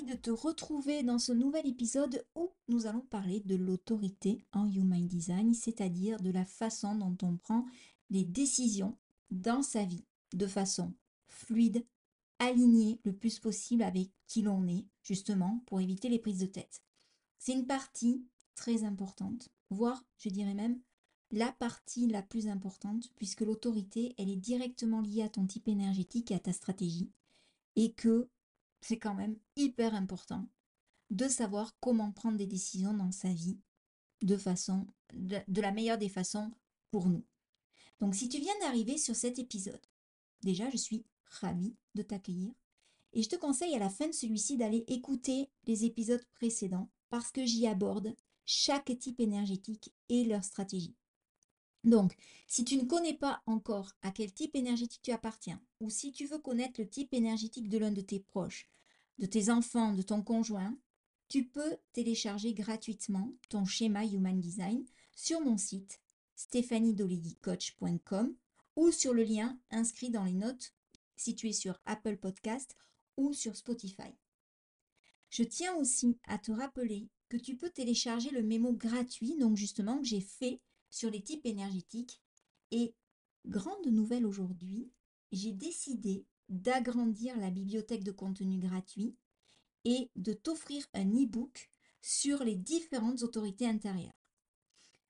De 0.00 0.14
te 0.14 0.30
retrouver 0.30 1.02
dans 1.02 1.18
ce 1.18 1.32
nouvel 1.32 1.66
épisode 1.66 2.24
où 2.34 2.50
nous 2.68 2.86
allons 2.86 3.02
parler 3.02 3.40
de 3.40 3.56
l'autorité 3.56 4.42
en 4.52 4.66
Human 4.66 5.06
Design, 5.06 5.52
c'est-à-dire 5.52 6.18
de 6.20 6.30
la 6.30 6.46
façon 6.46 6.94
dont 6.94 7.16
on 7.22 7.36
prend 7.36 7.66
les 8.08 8.24
décisions 8.24 8.96
dans 9.30 9.62
sa 9.62 9.84
vie 9.84 10.04
de 10.32 10.46
façon 10.46 10.94
fluide, 11.28 11.84
alignée 12.38 13.00
le 13.04 13.12
plus 13.12 13.38
possible 13.38 13.82
avec 13.82 14.08
qui 14.26 14.40
l'on 14.40 14.66
est, 14.66 14.86
justement, 15.02 15.62
pour 15.66 15.80
éviter 15.80 16.08
les 16.08 16.18
prises 16.18 16.40
de 16.40 16.46
tête. 16.46 16.82
C'est 17.38 17.52
une 17.52 17.66
partie 17.66 18.24
très 18.54 18.84
importante, 18.84 19.50
voire, 19.68 20.02
je 20.16 20.30
dirais 20.30 20.54
même, 20.54 20.80
la 21.30 21.52
partie 21.52 22.06
la 22.06 22.22
plus 22.22 22.48
importante, 22.48 23.10
puisque 23.16 23.42
l'autorité, 23.42 24.14
elle 24.16 24.30
est 24.30 24.36
directement 24.36 25.02
liée 25.02 25.22
à 25.22 25.28
ton 25.28 25.46
type 25.46 25.68
énergétique 25.68 26.30
et 26.30 26.34
à 26.34 26.40
ta 26.40 26.52
stratégie, 26.52 27.10
et 27.76 27.92
que 27.92 28.28
c'est 28.82 28.98
quand 28.98 29.14
même 29.14 29.36
hyper 29.56 29.94
important 29.94 30.46
de 31.10 31.28
savoir 31.28 31.76
comment 31.80 32.12
prendre 32.12 32.36
des 32.36 32.46
décisions 32.46 32.94
dans 32.94 33.12
sa 33.12 33.28
vie 33.28 33.58
de 34.22 34.36
façon 34.36 34.86
de, 35.14 35.60
la 35.60 35.72
meilleure 35.72 35.98
des 35.98 36.08
façons 36.08 36.50
pour 36.90 37.08
nous. 37.08 37.24
Donc 38.00 38.14
si 38.14 38.28
tu 38.28 38.38
viens 38.38 38.58
d'arriver 38.60 38.98
sur 38.98 39.14
cet 39.14 39.38
épisode, 39.38 39.80
déjà 40.42 40.68
je 40.70 40.76
suis 40.76 41.04
ravie 41.24 41.76
de 41.94 42.02
t'accueillir 42.02 42.52
et 43.12 43.22
je 43.22 43.28
te 43.28 43.36
conseille 43.36 43.74
à 43.74 43.78
la 43.78 43.90
fin 43.90 44.08
de 44.08 44.12
celui-ci 44.12 44.56
d'aller 44.56 44.84
écouter 44.88 45.50
les 45.66 45.84
épisodes 45.84 46.24
précédents 46.34 46.88
parce 47.10 47.30
que 47.30 47.44
j'y 47.44 47.66
aborde 47.66 48.14
chaque 48.44 48.98
type 48.98 49.20
énergétique 49.20 49.92
et 50.08 50.24
leur 50.24 50.44
stratégie. 50.44 50.96
Donc, 51.84 52.14
si 52.46 52.64
tu 52.64 52.76
ne 52.76 52.84
connais 52.84 53.14
pas 53.14 53.42
encore 53.46 53.92
à 54.02 54.12
quel 54.12 54.32
type 54.32 54.54
énergétique 54.54 55.02
tu 55.02 55.10
appartiens, 55.10 55.60
ou 55.80 55.90
si 55.90 56.12
tu 56.12 56.26
veux 56.26 56.38
connaître 56.38 56.80
le 56.80 56.88
type 56.88 57.12
énergétique 57.12 57.68
de 57.68 57.78
l'un 57.78 57.90
de 57.90 58.00
tes 58.00 58.20
proches, 58.20 58.68
de 59.18 59.26
tes 59.26 59.50
enfants, 59.50 59.92
de 59.92 60.02
ton 60.02 60.22
conjoint, 60.22 60.76
tu 61.28 61.46
peux 61.46 61.76
télécharger 61.92 62.52
gratuitement 62.54 63.32
ton 63.48 63.64
schéma 63.64 64.04
Human 64.04 64.38
Design 64.38 64.84
sur 65.14 65.40
mon 65.40 65.56
site 65.56 66.00
stéphaniedoleguicoach.com 66.36 68.34
ou 68.76 68.90
sur 68.90 69.14
le 69.14 69.22
lien 69.22 69.58
inscrit 69.70 70.10
dans 70.10 70.24
les 70.24 70.34
notes 70.34 70.74
situées 71.16 71.52
sur 71.52 71.78
Apple 71.86 72.16
Podcast 72.16 72.76
ou 73.16 73.32
sur 73.32 73.56
Spotify. 73.56 74.14
Je 75.30 75.42
tiens 75.42 75.74
aussi 75.76 76.18
à 76.24 76.38
te 76.38 76.52
rappeler 76.52 77.08
que 77.28 77.36
tu 77.36 77.56
peux 77.56 77.70
télécharger 77.70 78.30
le 78.30 78.42
mémo 78.42 78.72
gratuit, 78.72 79.36
donc 79.38 79.56
justement 79.56 79.98
que 79.98 80.04
j'ai 80.04 80.20
fait 80.20 80.60
sur 80.90 81.10
les 81.10 81.22
types 81.22 81.46
énergétiques. 81.46 82.20
Et 82.70 82.94
grande 83.46 83.86
nouvelle 83.86 84.26
aujourd'hui, 84.26 84.90
j'ai 85.30 85.52
décidé 85.52 86.26
d'agrandir 86.52 87.36
la 87.38 87.50
bibliothèque 87.50 88.04
de 88.04 88.12
contenu 88.12 88.58
gratuit 88.58 89.16
et 89.84 90.10
de 90.16 90.32
t'offrir 90.32 90.86
un 90.94 91.08
e-book 91.10 91.70
sur 92.00 92.44
les 92.44 92.54
différentes 92.54 93.22
autorités 93.22 93.66
intérieures. 93.66 94.12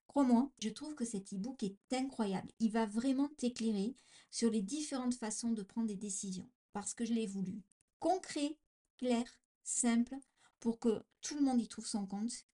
Crois-moi, 0.06 0.50
je 0.58 0.68
trouve 0.68 0.94
que 0.94 1.04
cet 1.04 1.32
e-book 1.32 1.62
est 1.62 1.78
incroyable. 1.92 2.50
Il 2.60 2.70
va 2.70 2.86
vraiment 2.86 3.28
t'éclairer 3.38 3.96
sur 4.30 4.50
les 4.50 4.62
différentes 4.62 5.14
façons 5.14 5.50
de 5.50 5.62
prendre 5.62 5.88
des 5.88 5.96
décisions 5.96 6.48
parce 6.72 6.94
que 6.94 7.04
je 7.04 7.12
l'ai 7.12 7.26
voulu 7.26 7.62
concret, 7.98 8.58
clair, 8.96 9.24
simple 9.64 10.16
pour 10.60 10.78
que 10.78 11.02
tout 11.22 11.34
le 11.34 11.42
monde 11.42 11.60
y 11.60 11.68
trouve 11.68 11.86
son 11.86 12.06
compte, 12.06 12.46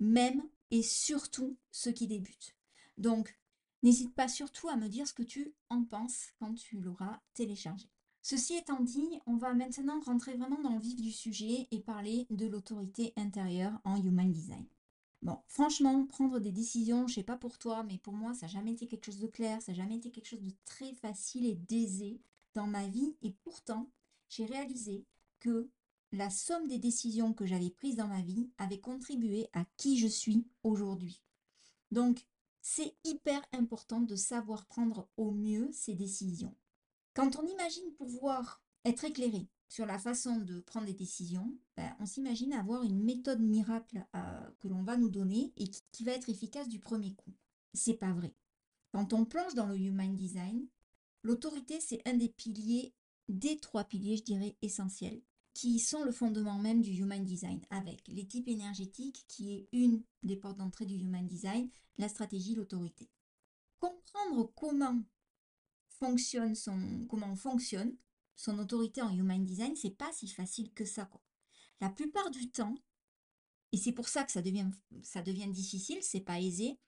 même 0.00 0.42
et 0.70 0.82
surtout 0.82 1.56
ceux 1.70 1.92
qui 1.92 2.06
débutent. 2.06 2.54
Donc, 2.98 3.38
n'hésite 3.82 4.14
pas 4.14 4.28
surtout 4.28 4.68
à 4.68 4.76
me 4.76 4.88
dire 4.88 5.08
ce 5.08 5.14
que 5.14 5.22
tu 5.22 5.54
en 5.70 5.84
penses 5.84 6.32
quand 6.38 6.54
tu 6.54 6.78
l'auras 6.80 7.20
téléchargé. 7.34 7.88
Ceci 8.30 8.56
étant 8.56 8.80
dit, 8.80 9.08
on 9.24 9.38
va 9.38 9.54
maintenant 9.54 10.00
rentrer 10.00 10.36
vraiment 10.36 10.60
dans 10.60 10.74
le 10.74 10.80
vif 10.80 11.00
du 11.00 11.12
sujet 11.12 11.66
et 11.70 11.80
parler 11.80 12.26
de 12.28 12.46
l'autorité 12.46 13.14
intérieure 13.16 13.80
en 13.84 13.96
Human 13.96 14.30
Design. 14.30 14.66
Bon, 15.22 15.38
franchement, 15.46 16.04
prendre 16.04 16.38
des 16.38 16.52
décisions, 16.52 17.06
je 17.06 17.14
sais 17.14 17.22
pas 17.22 17.38
pour 17.38 17.56
toi, 17.56 17.84
mais 17.84 17.96
pour 17.96 18.12
moi, 18.12 18.34
ça 18.34 18.44
n'a 18.44 18.52
jamais 18.52 18.72
été 18.72 18.86
quelque 18.86 19.06
chose 19.06 19.18
de 19.18 19.28
clair, 19.28 19.62
ça 19.62 19.72
n'a 19.72 19.78
jamais 19.78 19.96
été 19.96 20.10
quelque 20.10 20.28
chose 20.28 20.42
de 20.42 20.52
très 20.66 20.92
facile 20.92 21.46
et 21.46 21.54
d'aisé 21.54 22.20
dans 22.52 22.66
ma 22.66 22.86
vie. 22.86 23.16
Et 23.22 23.30
pourtant, 23.44 23.88
j'ai 24.28 24.44
réalisé 24.44 25.06
que 25.40 25.70
la 26.12 26.28
somme 26.28 26.68
des 26.68 26.78
décisions 26.78 27.32
que 27.32 27.46
j'avais 27.46 27.70
prises 27.70 27.96
dans 27.96 28.08
ma 28.08 28.20
vie 28.20 28.50
avait 28.58 28.78
contribué 28.78 29.48
à 29.54 29.64
qui 29.78 29.96
je 29.96 30.06
suis 30.06 30.46
aujourd'hui. 30.64 31.22
Donc, 31.92 32.26
c'est 32.60 32.94
hyper 33.04 33.40
important 33.52 34.02
de 34.02 34.16
savoir 34.16 34.66
prendre 34.66 35.08
au 35.16 35.30
mieux 35.30 35.70
ses 35.72 35.94
décisions. 35.94 36.54
Quand 37.18 37.34
on 37.34 37.46
imagine 37.48 37.92
pouvoir 37.94 38.62
être 38.84 39.04
éclairé 39.04 39.48
sur 39.68 39.86
la 39.86 39.98
façon 39.98 40.36
de 40.36 40.60
prendre 40.60 40.86
des 40.86 40.94
décisions, 40.94 41.52
ben, 41.76 41.92
on 41.98 42.06
s'imagine 42.06 42.52
avoir 42.52 42.84
une 42.84 43.02
méthode 43.02 43.40
miracle 43.40 44.06
euh, 44.14 44.50
que 44.60 44.68
l'on 44.68 44.84
va 44.84 44.96
nous 44.96 45.10
donner 45.10 45.52
et 45.56 45.66
qui, 45.66 46.04
va 46.04 46.12
être 46.12 46.28
efficace 46.28 46.68
du 46.68 46.78
premier 46.78 47.14
coup. 47.14 47.34
C'est 47.74 47.98
pas 47.98 48.12
vrai. 48.12 48.36
Quand 48.92 49.14
on 49.14 49.24
plonge 49.24 49.54
dans 49.54 49.66
le 49.66 49.76
Human 49.76 50.14
Design, 50.14 50.64
l'autorité, 51.24 51.80
c'est 51.80 52.06
un 52.06 52.14
des 52.14 52.28
piliers, 52.28 52.94
des 53.28 53.58
trois 53.58 53.82
piliers, 53.82 54.18
je 54.18 54.22
dirais, 54.22 54.56
essentiels, 54.62 55.20
qui 55.54 55.80
sont 55.80 56.04
le 56.04 56.12
fondement 56.12 56.60
même 56.60 56.82
du 56.82 56.92
Human 56.92 57.24
Design, 57.24 57.60
avec 57.70 58.06
les 58.06 58.28
types 58.28 58.46
énergétiques, 58.46 59.24
qui 59.26 59.54
est 59.54 59.68
une 59.72 60.04
des 60.22 60.36
portes 60.36 60.58
d'entrée 60.58 60.86
du 60.86 60.94
Human 60.94 61.26
Design, 61.26 61.68
la 61.98 62.08
stratégie, 62.08 62.54
l'autorité. 62.54 63.10
Comprendre 63.80 64.52
comment 64.54 65.02
fonctionne 65.98 66.54
son, 66.54 67.06
comment 67.08 67.34
fonctionne 67.34 67.96
son 68.36 68.58
autorité 68.58 69.02
en 69.02 69.10
Human 69.10 69.44
Design, 69.44 69.74
c'est 69.76 69.90
pas 69.90 70.12
si 70.12 70.28
facile 70.28 70.72
que 70.72 70.84
ça. 70.84 71.10
La 71.80 71.90
plupart 71.90 72.30
du 72.30 72.50
temps, 72.50 72.74
et 73.72 73.76
c'est 73.76 73.92
pour 73.92 74.08
ça 74.08 74.24
que 74.24 74.32
ça 74.32 74.42
devient, 74.42 74.70
ça 75.02 75.22
devient 75.22 75.50
difficile, 75.50 75.98
c'est 76.02 76.20
pas 76.20 76.40
aisé, 76.40 76.78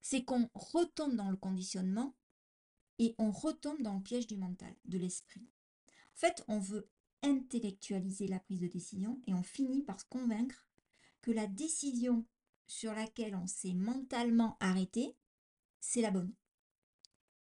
c'est 0.00 0.24
qu'on 0.24 0.48
retombe 0.54 1.16
dans 1.16 1.30
le 1.30 1.36
conditionnement 1.36 2.14
et 2.98 3.14
on 3.18 3.30
retombe 3.30 3.82
dans 3.82 3.94
le 3.94 4.02
piège 4.02 4.26
du 4.26 4.36
mental, 4.36 4.74
de 4.84 4.98
l'esprit. 4.98 5.48
En 6.14 6.16
fait, 6.16 6.44
on 6.48 6.58
veut 6.58 6.88
intellectualiser 7.22 8.28
la 8.28 8.40
prise 8.40 8.60
de 8.60 8.66
décision 8.66 9.20
et 9.26 9.34
on 9.34 9.42
finit 9.42 9.82
par 9.82 9.98
se 10.00 10.04
convaincre 10.06 10.68
que 11.22 11.30
la 11.30 11.46
décision 11.46 12.26
sur 12.66 12.92
laquelle 12.92 13.34
on 13.34 13.46
s'est 13.46 13.74
mentalement 13.74 14.56
arrêté, 14.60 15.16
c'est 15.80 16.02
la 16.02 16.10
bonne. 16.10 16.32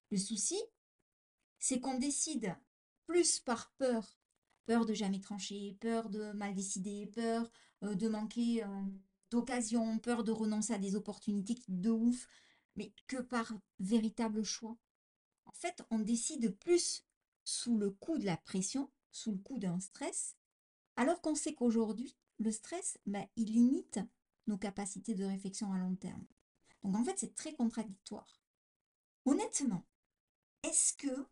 Le 0.09 0.18
souci, 0.18 0.57
c'est 1.67 1.81
qu'on 1.81 1.99
décide 1.99 2.55
plus 3.07 3.41
par 3.41 3.73
peur, 3.73 4.17
peur 4.67 4.85
de 4.85 4.93
jamais 4.93 5.19
trancher, 5.19 5.75
peur 5.81 6.09
de 6.09 6.31
mal 6.31 6.53
décider, 6.53 7.07
peur 7.07 7.51
euh, 7.83 7.93
de 7.93 8.07
manquer 8.07 8.63
euh, 8.63 8.83
d'occasion, 9.31 9.99
peur 9.99 10.23
de 10.23 10.31
renoncer 10.31 10.71
à 10.71 10.77
des 10.77 10.95
opportunités 10.95 11.57
de 11.67 11.89
ouf, 11.89 12.29
mais 12.77 12.93
que 13.07 13.17
par 13.17 13.51
véritable 13.79 14.45
choix. 14.45 14.77
En 15.45 15.51
fait, 15.51 15.83
on 15.91 15.99
décide 15.99 16.57
plus 16.57 17.05
sous 17.43 17.77
le 17.77 17.91
coup 17.91 18.17
de 18.17 18.25
la 18.25 18.37
pression, 18.37 18.89
sous 19.11 19.33
le 19.33 19.37
coup 19.37 19.59
d'un 19.59 19.81
stress, 19.81 20.37
alors 20.95 21.19
qu'on 21.19 21.35
sait 21.35 21.53
qu'aujourd'hui, 21.53 22.15
le 22.39 22.51
stress, 22.53 22.97
bah, 23.05 23.27
il 23.35 23.51
limite 23.51 23.99
nos 24.47 24.57
capacités 24.57 25.15
de 25.15 25.25
réflexion 25.25 25.73
à 25.73 25.79
long 25.79 25.95
terme. 25.95 26.25
Donc 26.83 26.95
en 26.95 27.03
fait, 27.03 27.19
c'est 27.19 27.35
très 27.35 27.53
contradictoire. 27.53 28.39
Honnêtement, 29.25 29.85
est-ce 30.63 30.93
que 30.93 31.27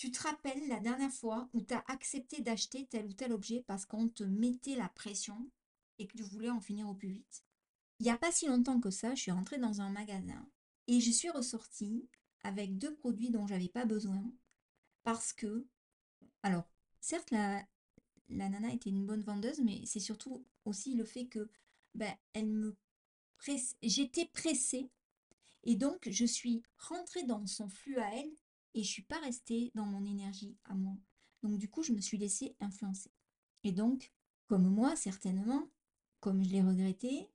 tu 0.00 0.10
te 0.10 0.22
rappelles 0.22 0.66
la 0.68 0.80
dernière 0.80 1.12
fois 1.12 1.50
où 1.52 1.60
tu 1.60 1.74
as 1.74 1.84
accepté 1.88 2.40
d'acheter 2.40 2.86
tel 2.86 3.04
ou 3.04 3.12
tel 3.12 3.34
objet 3.34 3.62
parce 3.66 3.84
qu'on 3.84 4.08
te 4.08 4.24
mettait 4.24 4.74
la 4.74 4.88
pression 4.88 5.50
et 5.98 6.06
que 6.06 6.16
tu 6.16 6.22
voulais 6.22 6.48
en 6.48 6.62
finir 6.62 6.88
au 6.88 6.94
plus 6.94 7.10
vite? 7.10 7.44
Il 7.98 8.04
n'y 8.04 8.10
a 8.10 8.16
pas 8.16 8.32
si 8.32 8.46
longtemps 8.46 8.80
que 8.80 8.88
ça, 8.88 9.14
je 9.14 9.20
suis 9.20 9.30
rentrée 9.30 9.58
dans 9.58 9.82
un 9.82 9.90
magasin 9.90 10.48
et 10.86 11.00
je 11.00 11.10
suis 11.10 11.28
ressortie 11.28 12.08
avec 12.44 12.78
deux 12.78 12.94
produits 12.94 13.28
dont 13.28 13.46
j'avais 13.46 13.68
pas 13.68 13.84
besoin 13.84 14.24
parce 15.02 15.34
que, 15.34 15.66
alors, 16.42 16.64
certes, 17.02 17.30
la, 17.30 17.62
la 18.30 18.48
nana 18.48 18.72
était 18.72 18.88
une 18.88 19.04
bonne 19.04 19.22
vendeuse, 19.22 19.60
mais 19.60 19.82
c'est 19.84 20.00
surtout 20.00 20.46
aussi 20.64 20.94
le 20.94 21.04
fait 21.04 21.26
que 21.26 21.50
ben, 21.94 22.14
elle 22.32 22.48
me 22.48 22.74
j'étais 23.82 24.24
pressée 24.32 24.88
et 25.64 25.76
donc 25.76 26.08
je 26.08 26.24
suis 26.24 26.62
rentrée 26.78 27.24
dans 27.24 27.46
son 27.46 27.68
flux 27.68 27.98
à 27.98 28.14
elle 28.14 28.32
et 28.74 28.82
je 28.82 28.88
suis 28.88 29.02
pas 29.02 29.18
restée 29.20 29.72
dans 29.74 29.86
mon 29.86 30.04
énergie 30.04 30.56
à 30.64 30.74
moi. 30.74 30.96
Donc 31.42 31.58
du 31.58 31.68
coup, 31.68 31.82
je 31.82 31.92
me 31.92 32.00
suis 32.00 32.18
laissée 32.18 32.56
influencer. 32.60 33.10
Et 33.64 33.72
donc, 33.72 34.12
comme 34.46 34.68
moi, 34.68 34.96
certainement, 34.96 35.68
comme 36.20 36.42
je 36.42 36.50
l'ai 36.50 36.62
regretté, 36.62 37.30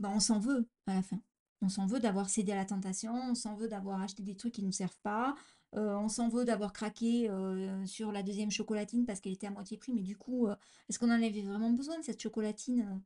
ben, 0.00 0.10
on 0.10 0.20
s'en 0.20 0.38
veut 0.38 0.68
à 0.86 0.94
la 0.94 1.02
fin. 1.02 1.20
On 1.60 1.68
s'en 1.68 1.86
veut 1.86 1.98
d'avoir 1.98 2.28
cédé 2.28 2.52
à 2.52 2.56
la 2.56 2.64
tentation, 2.64 3.12
on 3.12 3.34
s'en 3.34 3.56
veut 3.56 3.68
d'avoir 3.68 4.00
acheté 4.00 4.22
des 4.22 4.36
trucs 4.36 4.54
qui 4.54 4.62
ne 4.62 4.66
nous 4.66 4.72
servent 4.72 5.00
pas, 5.02 5.34
euh, 5.74 5.96
on 5.96 6.08
s'en 6.08 6.28
veut 6.28 6.44
d'avoir 6.44 6.72
craqué 6.72 7.28
euh, 7.28 7.84
sur 7.84 8.12
la 8.12 8.22
deuxième 8.22 8.50
chocolatine 8.50 9.04
parce 9.04 9.20
qu'elle 9.20 9.32
était 9.32 9.48
à 9.48 9.50
moitié 9.50 9.76
prix, 9.76 9.92
mais 9.92 10.02
du 10.02 10.16
coup, 10.16 10.46
euh, 10.46 10.54
est-ce 10.88 10.98
qu'on 10.98 11.10
en 11.10 11.22
avait 11.22 11.42
vraiment 11.42 11.70
besoin 11.70 11.98
de 11.98 12.04
cette 12.04 12.22
chocolatine 12.22 13.02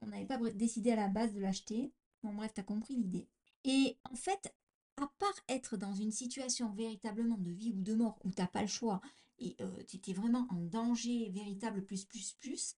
On 0.00 0.06
n'avait 0.06 0.26
pas 0.26 0.38
décidé 0.52 0.90
à 0.90 0.96
la 0.96 1.08
base 1.08 1.32
de 1.32 1.40
l'acheter. 1.40 1.92
Bon, 2.22 2.34
bref, 2.34 2.52
t'as 2.54 2.62
compris 2.62 2.96
l'idée. 2.96 3.28
Et 3.64 3.98
en 4.10 4.16
fait, 4.16 4.54
à 4.96 5.06
part 5.18 5.40
être 5.48 5.76
dans 5.76 5.94
une 5.94 6.12
situation 6.12 6.72
véritablement 6.72 7.38
de 7.38 7.50
vie 7.50 7.72
ou 7.72 7.82
de 7.82 7.94
mort 7.94 8.18
où 8.24 8.30
t'as 8.30 8.46
pas 8.46 8.62
le 8.62 8.68
choix 8.68 9.00
et 9.38 9.56
tu 9.88 9.96
étais 9.96 10.12
vraiment 10.12 10.46
en 10.50 10.60
danger 10.60 11.30
véritable 11.30 11.84
plus 11.84 12.04
plus 12.04 12.34
plus, 12.34 12.76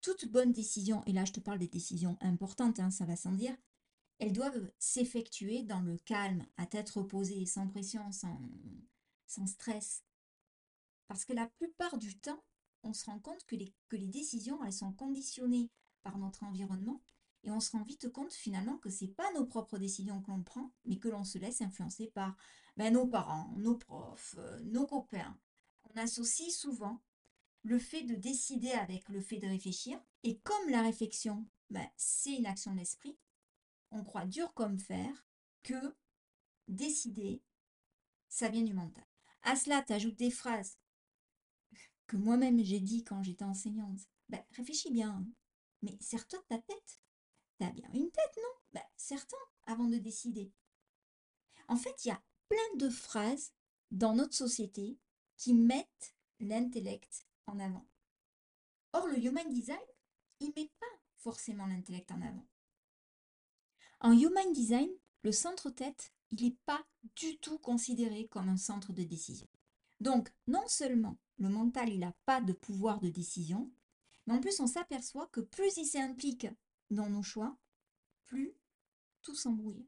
toute 0.00 0.26
bonne 0.26 0.52
décision, 0.52 1.02
et 1.06 1.12
là 1.12 1.24
je 1.24 1.32
te 1.32 1.40
parle 1.40 1.58
des 1.58 1.68
décisions 1.68 2.18
importantes, 2.20 2.80
hein, 2.80 2.90
ça 2.90 3.04
va 3.04 3.16
sans 3.16 3.32
dire, 3.32 3.56
elles 4.18 4.32
doivent 4.32 4.70
s'effectuer 4.78 5.62
dans 5.62 5.80
le 5.80 5.98
calme, 5.98 6.44
à 6.56 6.66
tête 6.66 6.90
reposée, 6.90 7.46
sans 7.46 7.66
pression, 7.68 8.12
sans, 8.12 8.38
sans 9.26 9.46
stress. 9.46 10.04
Parce 11.08 11.24
que 11.24 11.32
la 11.32 11.46
plupart 11.46 11.98
du 11.98 12.18
temps, 12.18 12.42
on 12.82 12.92
se 12.92 13.06
rend 13.06 13.18
compte 13.18 13.44
que 13.44 13.56
les, 13.56 13.74
que 13.88 13.96
les 13.96 14.08
décisions, 14.08 14.62
elles 14.64 14.72
sont 14.72 14.92
conditionnées 14.92 15.70
par 16.02 16.18
notre 16.18 16.44
environnement 16.44 17.02
et 17.44 17.50
on 17.50 17.60
se 17.60 17.72
rend 17.72 17.84
vite 17.84 18.10
compte 18.10 18.32
finalement 18.32 18.78
que 18.78 18.90
c'est 18.90 19.08
pas 19.08 19.30
nos 19.34 19.44
propres 19.44 19.78
décisions 19.78 20.20
que 20.22 20.30
l'on 20.30 20.42
prend, 20.42 20.72
mais 20.84 20.98
que 20.98 21.08
l'on 21.08 21.24
se 21.24 21.38
laisse 21.38 21.60
influencer 21.60 22.08
par 22.08 22.36
ben, 22.76 22.92
nos 22.92 23.06
parents, 23.06 23.52
nos 23.56 23.76
profs, 23.76 24.34
euh, 24.38 24.60
nos 24.60 24.86
copains. 24.86 25.38
On 25.84 26.00
associe 26.00 26.52
souvent 26.52 27.00
le 27.62 27.78
fait 27.78 28.02
de 28.02 28.14
décider 28.14 28.72
avec 28.72 29.08
le 29.08 29.20
fait 29.20 29.38
de 29.38 29.46
réfléchir, 29.46 30.02
et 30.22 30.38
comme 30.40 30.68
la 30.70 30.82
réflexion, 30.82 31.46
ben, 31.70 31.86
c'est 31.96 32.34
une 32.34 32.46
action 32.46 32.72
de 32.72 32.78
l'esprit, 32.78 33.16
on 33.90 34.02
croit 34.04 34.26
dur 34.26 34.52
comme 34.54 34.78
fer 34.78 35.26
que 35.62 35.94
décider, 36.68 37.42
ça 38.28 38.48
vient 38.48 38.62
du 38.62 38.74
mental. 38.74 39.04
À 39.42 39.56
cela, 39.56 39.82
tu 39.82 39.92
ajoutes 39.92 40.16
des 40.16 40.30
phrases 40.30 40.78
que 42.06 42.16
moi-même 42.16 42.62
j'ai 42.62 42.80
dit 42.80 43.04
quand 43.04 43.22
j'étais 43.22 43.44
enseignante. 43.44 44.00
Ben, 44.28 44.42
réfléchis 44.52 44.90
bien, 44.90 45.26
mais 45.82 45.96
serre-toi 46.00 46.38
de 46.40 46.56
ta 46.56 46.58
tête. 46.58 47.00
T'as 47.58 47.70
bien 47.70 47.88
une 47.92 48.10
tête, 48.10 48.36
non? 48.36 48.50
Ben, 48.72 48.82
serre 48.96 49.24
avant 49.66 49.88
de 49.88 49.98
décider. 49.98 50.52
En 51.68 51.76
fait, 51.76 52.04
il 52.04 52.08
y 52.08 52.10
a 52.10 52.22
plein 52.48 52.76
de 52.76 52.88
phrases 52.88 53.52
dans 53.90 54.14
notre 54.14 54.34
société 54.34 54.98
qui 55.36 55.54
mettent 55.54 56.14
l'intellect 56.40 57.26
en 57.46 57.58
avant. 57.58 57.86
Or, 58.92 59.06
le 59.08 59.18
human 59.18 59.48
design, 59.48 59.78
il 60.40 60.52
met 60.56 60.70
pas 60.78 60.86
forcément 61.16 61.66
l'intellect 61.66 62.10
en 62.12 62.20
avant. 62.20 62.46
En 64.00 64.12
Human 64.12 64.52
Design, 64.52 64.90
le 65.22 65.32
centre 65.32 65.70
tête, 65.70 66.12
il 66.30 66.44
n'est 66.44 66.56
pas 66.66 66.84
du 67.16 67.38
tout 67.38 67.58
considéré 67.58 68.26
comme 68.28 68.50
un 68.50 68.58
centre 68.58 68.92
de 68.92 69.02
décision. 69.02 69.48
Donc, 70.00 70.30
non 70.46 70.66
seulement 70.66 71.18
le 71.38 71.48
mental, 71.48 71.88
il 71.88 72.00
n'a 72.00 72.14
pas 72.26 72.42
de 72.42 72.52
pouvoir 72.52 73.00
de 73.00 73.08
décision, 73.08 73.72
mais 74.26 74.34
en 74.34 74.40
plus, 74.40 74.60
on 74.60 74.66
s'aperçoit 74.66 75.26
que 75.28 75.40
plus 75.40 75.76
il 75.78 75.86
s'implique 75.86 76.46
dans 76.90 77.08
nos 77.08 77.22
choix, 77.22 77.56
plus 78.24 78.54
tout 79.22 79.34
s'embrouille. 79.34 79.86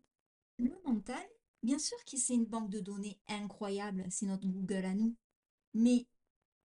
Le 0.59 0.75
mental, 0.85 1.27
bien 1.63 1.79
sûr 1.79 1.99
que 2.05 2.17
c'est 2.17 2.35
une 2.35 2.47
banque 2.47 2.71
de 2.71 2.81
données 2.81 3.21
incroyable, 3.29 4.05
c'est 4.11 4.27
notre 4.27 4.47
Google 4.47 4.85
à 4.85 4.95
nous, 4.95 5.17
mais 5.75 5.97
il 5.97 6.07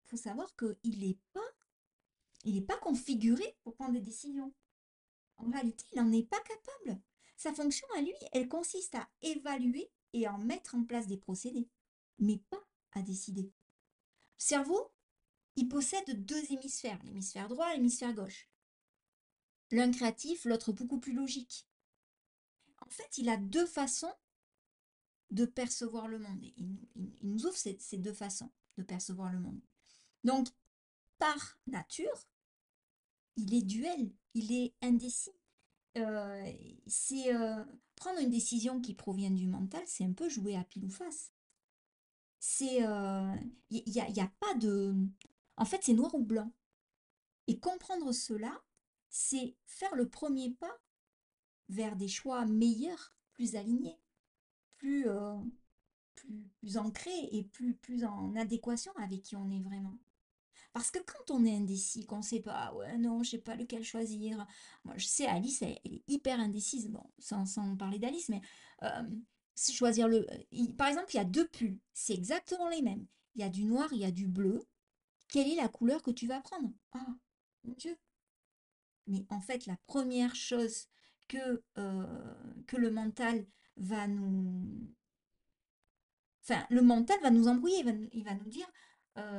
faut 0.05 0.17
savoir 0.17 0.53
qu'il 0.55 0.99
n'est 0.99 1.19
pas, 1.33 1.39
il 2.45 2.65
pas 2.65 2.77
configuré 2.77 3.57
pour 3.63 3.75
prendre 3.75 3.93
des 3.93 4.01
décisions. 4.01 4.53
En 5.37 5.49
réalité, 5.49 5.85
il 5.91 6.01
n'en 6.01 6.11
est 6.11 6.27
pas 6.27 6.39
capable. 6.39 7.01
Sa 7.35 7.53
fonction 7.53 7.87
à 7.95 8.01
lui, 8.01 8.13
elle 8.31 8.47
consiste 8.47 8.95
à 8.95 9.09
évaluer 9.21 9.91
et 10.13 10.27
à 10.27 10.37
mettre 10.37 10.75
en 10.75 10.83
place 10.83 11.07
des 11.07 11.17
procédés, 11.17 11.67
mais 12.19 12.37
pas 12.49 12.63
à 12.91 13.01
décider. 13.01 13.43
Le 13.43 13.49
cerveau, 14.37 14.91
il 15.55 15.67
possède 15.67 16.25
deux 16.25 16.51
hémisphères, 16.51 17.01
l'hémisphère 17.03 17.47
droit 17.47 17.71
et 17.71 17.77
l'hémisphère 17.77 18.13
gauche. 18.13 18.50
L'un 19.71 19.91
créatif, 19.91 20.45
l'autre 20.45 20.73
beaucoup 20.73 20.99
plus 20.99 21.13
logique. 21.13 21.67
En 22.85 22.89
fait, 22.89 23.17
il 23.17 23.29
a 23.29 23.37
deux 23.37 23.65
façons 23.65 24.13
de 25.29 25.45
percevoir 25.45 26.07
le 26.07 26.19
monde. 26.19 26.43
Il, 26.57 26.77
nous 27.21 27.45
offre 27.45 27.57
ces, 27.57 27.97
deux 27.97 28.13
façons 28.13 28.51
de 28.77 28.83
percevoir 28.83 29.31
le 29.31 29.39
monde. 29.39 29.61
Donc, 30.23 30.47
par 31.19 31.57
nature, 31.67 32.27
il 33.37 33.53
est 33.53 33.61
duel, 33.61 34.11
il 34.33 34.51
est 34.51 34.73
indécis 34.81 35.31
c'est 36.87 37.31
prendre 37.95 38.19
une 38.19 38.29
décision 38.29 38.79
qui 38.81 38.93
provient 38.93 39.31
du 39.31 39.47
mental, 39.47 39.83
c'est 39.85 40.05
un 40.05 40.13
peu 40.13 40.29
jouer 40.29 40.55
à 40.55 40.63
pile 40.63 40.85
ou 40.85 40.89
face. 40.89 41.31
C'est, 42.39 42.77
il 43.69 43.83
n'y 43.91 43.99
a, 43.99 44.23
a 44.23 44.31
pas 44.39 44.53
de, 44.55 44.95
en 45.57 45.65
fait, 45.65 45.81
c'est 45.83 45.93
noir 45.93 46.13
ou 46.15 46.23
blanc. 46.23 46.51
Et 47.47 47.59
comprendre 47.59 48.11
cela, 48.11 48.61
c'est 49.11 49.55
faire 49.67 49.93
le 49.95 50.09
premier 50.09 50.51
pas 50.51 50.75
vers 51.69 51.95
des 51.95 52.07
choix 52.07 52.45
meilleurs, 52.45 53.15
plus 53.33 53.55
alignés, 53.55 53.99
plus, 54.77 55.05
plus, 56.15 56.49
plus 56.59 56.77
ancrés 56.77 57.29
et 57.31 57.43
plus, 57.43 57.75
plus 57.75 58.03
en 58.03 58.35
adéquation 58.35 58.91
avec 58.97 59.21
qui 59.21 59.35
on 59.35 59.49
est 59.51 59.61
vraiment. 59.61 59.97
Parce 60.73 60.89
que 60.89 60.99
quand 60.99 61.31
on 61.31 61.45
est 61.45 61.55
indécis, 61.55 62.05
qu'on 62.05 62.17
ne 62.17 62.23
sait 62.23 62.39
pas, 62.39 62.73
ouais, 62.73 62.97
non, 62.97 63.23
je 63.23 63.31
sais 63.31 63.37
pas 63.37 63.55
lequel 63.55 63.83
choisir. 63.83 64.45
Moi, 64.85 64.95
je 64.97 65.05
sais, 65.05 65.25
Alice, 65.25 65.61
elle, 65.61 65.77
est 65.83 66.03
hyper 66.07 66.39
indécise, 66.39 66.89
bon, 66.89 67.03
sans, 67.19 67.75
parler 67.77 67.99
d'Alice, 67.99 68.29
mais 68.29 68.41
euh, 68.83 69.03
choisir 69.55 70.07
le. 70.07 70.25
par 70.77 70.87
exemple, 70.87 71.13
il 71.13 71.17
y 71.17 71.19
a 71.19 71.25
deux 71.25 71.47
pulls, 71.47 71.77
c'est 71.93 72.13
exactement 72.13 72.69
les 72.69 72.81
mêmes. 72.81 73.05
Il 73.35 73.41
y 73.41 73.43
a 73.43 73.49
du 73.49 73.65
noir, 73.65 73.89
il 73.91 73.99
y 73.99 74.05
a 74.05 74.11
du 74.11 74.27
bleu. 74.27 74.65
Quelle 75.27 75.49
est 75.49 75.55
la 75.55 75.67
couleur 75.67 76.01
que 76.03 76.11
tu 76.11 76.27
vas 76.27 76.41
prendre? 76.41 76.71
Ah, 76.93 77.05
mon 77.63 77.73
Dieu. 77.73 77.97
Mais 79.07 79.25
en 79.29 79.41
fait, 79.41 79.65
la 79.65 79.77
première 79.87 80.35
chose 80.35 80.87
que, 81.27 81.61
que 81.75 82.77
le 82.77 82.91
mental 82.91 83.45
va 83.77 84.07
nous. 84.07 84.89
Enfin, 86.43 86.65
le 86.69 86.81
mental 86.81 87.19
va 87.21 87.29
nous 87.29 87.47
embrouiller, 87.47 87.83
il 88.13 88.23
va 88.23 88.33
nous 88.33 88.49
dire 88.49 88.67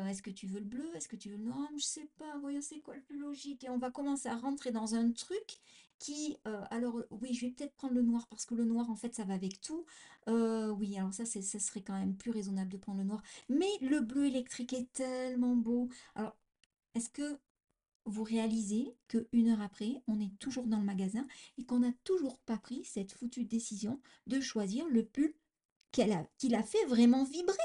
est-ce 0.09 0.23
que 0.23 0.31
tu 0.31 0.47
veux 0.47 0.61
le 0.61 0.67
bleu? 0.67 0.89
Est-ce 0.95 1.09
que 1.09 1.17
tu 1.17 1.31
veux 1.31 1.37
le 1.37 1.45
noir? 1.45 1.69
Je 1.77 1.85
sais 1.85 2.09
pas, 2.19 2.37
voyons, 2.39 2.61
c'est 2.61 2.81
quoi 2.81 2.95
le 2.95 3.03
plus 3.03 3.19
logique? 3.19 3.65
Et 3.65 3.71
on 3.71 3.79
va 3.79 3.91
commencer 3.91 4.29
à 4.29 4.37
rentrer 4.37 4.71
dans 4.71 4.95
un 4.95 5.11
truc 5.13 5.59
qui, 5.99 6.37
alors 6.71 7.01
oui, 7.11 7.33
je 7.35 7.47
vais 7.47 7.53
peut-être 7.53 7.75
prendre 7.75 7.95
le 7.95 8.03
noir 8.03 8.27
parce 8.29 8.45
que 8.45 8.55
le 8.55 8.65
noir, 8.65 8.91
en 8.91 8.97
fait, 8.97 9.15
ça 9.15 9.25
va 9.25 9.35
avec 9.35 9.61
tout. 9.61 9.85
Oui, 10.27 10.97
alors 10.99 11.13
ça, 11.15 11.25
ça 11.25 11.59
serait 11.59 11.83
quand 11.83 11.99
même 11.99 12.17
plus 12.17 12.31
raisonnable 12.31 12.71
de 12.71 12.77
prendre 12.77 12.99
le 12.99 13.05
noir. 13.05 13.23
Mais 13.49 13.71
le 13.81 14.01
bleu 14.01 14.27
électrique 14.27 14.73
est 14.73 14.93
tellement 14.93 15.57
beau. 15.57 15.89
Alors, 16.15 16.37
est-ce 16.95 17.09
que 17.09 17.39
vous 18.05 18.25
réalisez 18.25 18.95
que 19.09 19.29
une 19.33 19.49
heure 19.49 19.61
après, 19.61 20.03
on 20.07 20.21
est 20.21 20.37
toujours 20.39 20.67
dans 20.67 20.79
le 20.79 20.85
magasin 20.85 21.27
et 21.59 21.65
qu'on 21.65 21.81
n'a 21.81 21.93
toujours 22.05 22.39
pas 22.41 22.59
pris 22.59 22.85
cette 22.85 23.13
foutue 23.13 23.45
décision 23.45 24.01
de 24.27 24.41
choisir 24.41 24.87
le 24.89 25.05
pull 25.05 25.35
qu'elle 25.93 26.13
a, 26.13 26.63
fait 26.63 26.85
vraiment 26.87 27.25
vibrer? 27.25 27.57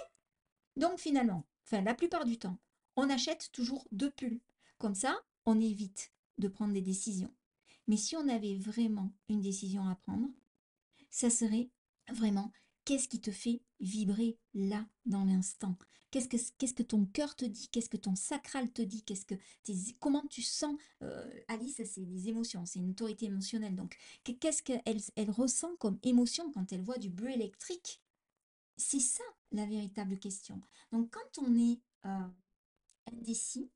Donc 0.76 1.00
finalement, 1.00 1.46
enfin 1.66 1.82
la 1.82 1.96
plupart 1.96 2.26
du 2.26 2.38
temps, 2.38 2.60
on 2.96 3.10
achète 3.10 3.52
toujours 3.52 3.88
deux 3.92 4.12
pulls. 4.12 4.42
Comme 4.78 4.96
ça, 4.96 5.20
on 5.46 5.60
évite 5.60 6.12
de 6.38 6.48
prendre 6.48 6.74
des 6.74 6.82
décisions. 6.82 7.34
Mais 7.88 7.98
si 7.98 8.16
on 8.16 8.28
avait 8.28 8.58
vraiment 8.58 9.14
une 9.30 9.42
décision 9.42 9.88
à 9.88 9.96
prendre, 9.96 10.30
ça 11.10 11.30
serait 11.30 11.70
vraiment 12.10 12.52
qu'est-ce 12.88 13.10
qui 13.10 13.20
te 13.20 13.32
fait 13.32 13.62
vibrer 13.82 14.40
là 14.54 14.88
dans 15.06 15.26
l'instant? 15.26 15.76
Qu'est-ce 16.10 16.30
que 16.30 16.38
qu'est-ce 16.58 16.74
que 16.74 16.84
ton 16.84 17.06
cœur 17.06 17.36
te 17.36 17.44
dit? 17.44 17.68
Qu'est-ce 17.68 17.90
que 17.90 17.98
ton 17.98 18.16
sacral 18.16 18.72
te 18.72 18.82
dit? 18.82 19.04
Qu'est-ce 19.04 19.26
que 19.26 19.36
comment 20.00 20.26
tu 20.30 20.42
sens 20.42 20.74
euh, 21.04 21.30
Alice, 21.50 21.82
c'est 21.84 22.06
des 22.06 22.30
émotions, 22.30 22.66
c'est 22.66 22.80
une 22.80 22.92
autorité 22.92 23.26
émotionnelle. 23.26 23.76
Donc 23.76 23.98
qu'est-ce 24.24 24.64
qu'elle 24.64 24.82
elle 25.18 25.32
ressent 25.32 25.76
comme 25.76 26.00
émotion 26.02 26.50
quand 26.54 26.72
elle 26.72 26.82
voit 26.82 26.98
du 26.98 27.10
bleu 27.10 27.30
électrique? 27.30 28.02
C'est 28.78 29.02
ça 29.02 29.24
la 29.52 29.66
véritable 29.66 30.18
question. 30.18 30.62
Donc 30.94 31.12
quand 31.12 31.44
on 31.44 31.58
est 31.58 31.82
euh, 32.06 32.28
indécis, 33.12 33.70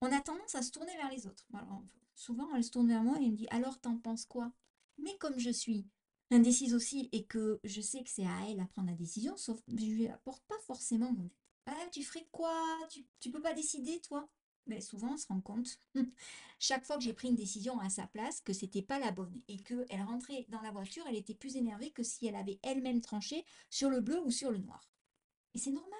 on 0.00 0.10
a 0.10 0.20
tendance 0.22 0.54
à 0.54 0.62
se 0.62 0.70
tourner 0.70 0.96
vers 0.96 1.10
les 1.10 1.26
autres. 1.26 1.46
souvent, 2.14 2.48
elle 2.54 2.64
se 2.64 2.70
tourne 2.70 2.88
vers 2.88 3.02
moi 3.02 3.18
et 3.20 3.28
me 3.28 3.36
dit 3.36 3.48
Alors, 3.50 3.78
t'en 3.78 3.98
penses 3.98 4.24
quoi? 4.24 4.50
Mais 4.96 5.18
comme 5.18 5.38
je 5.38 5.50
suis 5.50 5.86
indécise 6.30 6.74
aussi 6.74 7.08
et 7.12 7.24
que 7.24 7.60
je 7.64 7.80
sais 7.80 8.02
que 8.02 8.10
c'est 8.10 8.26
à 8.26 8.46
elle 8.48 8.60
à 8.60 8.66
prendre 8.66 8.88
la 8.88 8.96
décision, 8.96 9.36
sauf 9.36 9.60
que 9.62 9.72
je 9.78 9.86
lui 9.86 10.08
apporte 10.08 10.42
pas 10.44 10.58
forcément 10.66 11.12
mon 11.12 11.24
aide. 11.24 11.30
Ah, 11.66 11.88
tu 11.92 12.02
ferais 12.02 12.26
quoi? 12.32 12.54
Tu, 12.90 13.04
tu 13.20 13.30
peux 13.30 13.42
pas 13.42 13.54
décider, 13.54 14.00
toi? 14.00 14.28
Mais 14.66 14.80
souvent, 14.80 15.14
on 15.14 15.16
se 15.16 15.26
rend 15.26 15.40
compte, 15.40 15.80
chaque 16.58 16.84
fois 16.84 16.96
que 16.96 17.02
j'ai 17.02 17.14
pris 17.14 17.28
une 17.28 17.34
décision 17.34 17.78
à 17.80 17.88
sa 17.88 18.06
place, 18.06 18.42
que 18.42 18.52
c'était 18.52 18.82
pas 18.82 18.98
la 18.98 19.10
bonne 19.10 19.40
et 19.48 19.58
qu'elle 19.62 20.02
rentrait 20.02 20.46
dans 20.50 20.60
la 20.60 20.70
voiture, 20.70 21.04
elle 21.08 21.16
était 21.16 21.34
plus 21.34 21.56
énervée 21.56 21.90
que 21.90 22.02
si 22.02 22.26
elle 22.26 22.36
avait 22.36 22.58
elle-même 22.62 23.00
tranché 23.00 23.44
sur 23.70 23.88
le 23.88 24.00
bleu 24.00 24.20
ou 24.24 24.30
sur 24.30 24.50
le 24.50 24.58
noir. 24.58 24.90
Et 25.54 25.58
c'est 25.58 25.70
normal. 25.70 25.98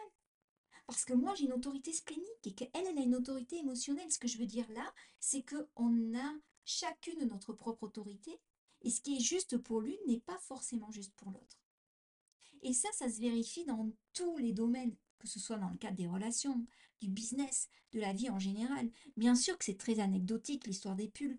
Parce 0.87 1.05
que 1.05 1.15
moi, 1.15 1.35
j'ai 1.35 1.45
une 1.45 1.53
autorité 1.53 1.93
splénique 1.93 2.47
et 2.47 2.55
qu'elle, 2.55 2.71
elle 2.75 2.99
a 2.99 3.03
une 3.03 3.15
autorité 3.15 3.59
émotionnelle. 3.59 4.11
Ce 4.11 4.19
que 4.19 4.29
je 4.29 4.39
veux 4.39 4.47
dire 4.47 4.71
là, 4.73 4.93
c'est 5.21 5.45
qu'on 5.45 6.17
a 6.17 6.35
chacune 6.65 7.27
notre 7.27 7.53
propre 7.55 7.85
autorité 7.85 8.39
et 8.83 8.91
ce 8.91 9.01
qui 9.01 9.17
est 9.17 9.21
juste 9.21 9.59
pour 9.59 9.81
l'une 9.81 9.99
n'est 10.07 10.21
pas 10.21 10.39
forcément 10.39 10.91
juste 10.91 11.15
pour 11.15 11.31
l'autre. 11.31 11.59
Et 12.63 12.73
ça, 12.73 12.89
ça 12.93 13.09
se 13.09 13.21
vérifie 13.21 13.65
dans 13.65 13.91
tous 14.13 14.37
les 14.39 14.53
domaines, 14.53 14.97
que 15.19 15.29
ce 15.29 15.39
soit 15.39 15.59
dans 15.59 15.71
le 15.71 15.79
cadre 15.79 15.97
des 15.97 16.09
relations, 16.09 16.65
du 17.01 17.09
business, 17.09 17.69
de 17.93 18.01
la 18.01 18.13
vie 18.13 18.31
en 18.31 18.39
général. 18.39 18.91
Bien 19.17 19.35
sûr 19.35 19.57
que 19.59 19.65
c'est 19.65 19.79
très 19.79 20.01
anecdotique 20.01 20.67
l'histoire 20.67 20.97
des 20.97 21.09
pulls, 21.09 21.39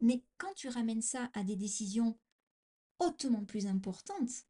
mais 0.00 0.22
quand 0.38 0.52
tu 0.54 0.68
ramènes 0.68 1.02
ça 1.02 1.30
à 1.34 1.44
des 1.44 1.56
décisions 1.56 2.18
hautement 2.98 3.44
plus 3.44 3.66
importantes, 3.66 4.46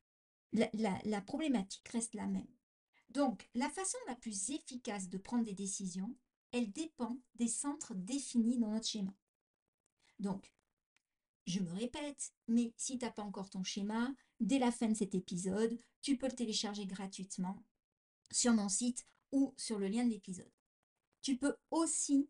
la, 0.52 1.20
problématique 1.20 1.88
reste 1.88 2.14
la 2.14 2.26
même. 2.26 2.46
Donc, 3.10 3.48
la 3.54 3.68
façon 3.68 3.98
la 4.08 4.14
plus 4.14 4.50
efficace 4.50 5.08
de 5.08 5.18
prendre 5.18 5.44
des 5.44 5.54
décisions, 5.54 6.14
elle 6.52 6.70
dépend 6.72 7.18
des 7.34 7.48
centres 7.48 7.94
définis 7.94 8.58
dans 8.58 8.70
notre 8.70 8.86
schéma. 8.86 9.14
Donc, 10.18 10.52
je 11.46 11.60
me 11.60 11.72
répète, 11.72 12.32
mais 12.48 12.72
si 12.76 12.98
tu 12.98 13.04
n'as 13.04 13.12
pas 13.12 13.22
encore 13.22 13.50
ton 13.50 13.62
schéma, 13.62 14.12
dès 14.40 14.58
la 14.58 14.72
fin 14.72 14.88
de 14.88 14.94
cet 14.94 15.14
épisode, 15.14 15.78
tu 16.02 16.16
peux 16.16 16.26
le 16.26 16.34
télécharger 16.34 16.86
gratuitement 16.86 17.62
sur 18.30 18.52
mon 18.52 18.68
site 18.68 19.06
ou 19.32 19.54
sur 19.56 19.78
le 19.78 19.88
lien 19.88 20.04
de 20.04 20.10
l'épisode. 20.10 20.50
Tu 21.22 21.36
peux 21.36 21.56
aussi 21.70 22.28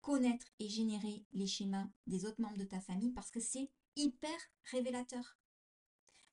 connaître 0.00 0.46
et 0.58 0.68
générer 0.68 1.24
les 1.32 1.46
schémas 1.46 1.88
des 2.06 2.24
autres 2.24 2.40
membres 2.40 2.58
de 2.58 2.64
ta 2.64 2.80
famille 2.80 3.12
parce 3.12 3.30
que 3.30 3.40
c'est 3.40 3.70
hyper 3.96 4.36
révélateur. 4.70 5.38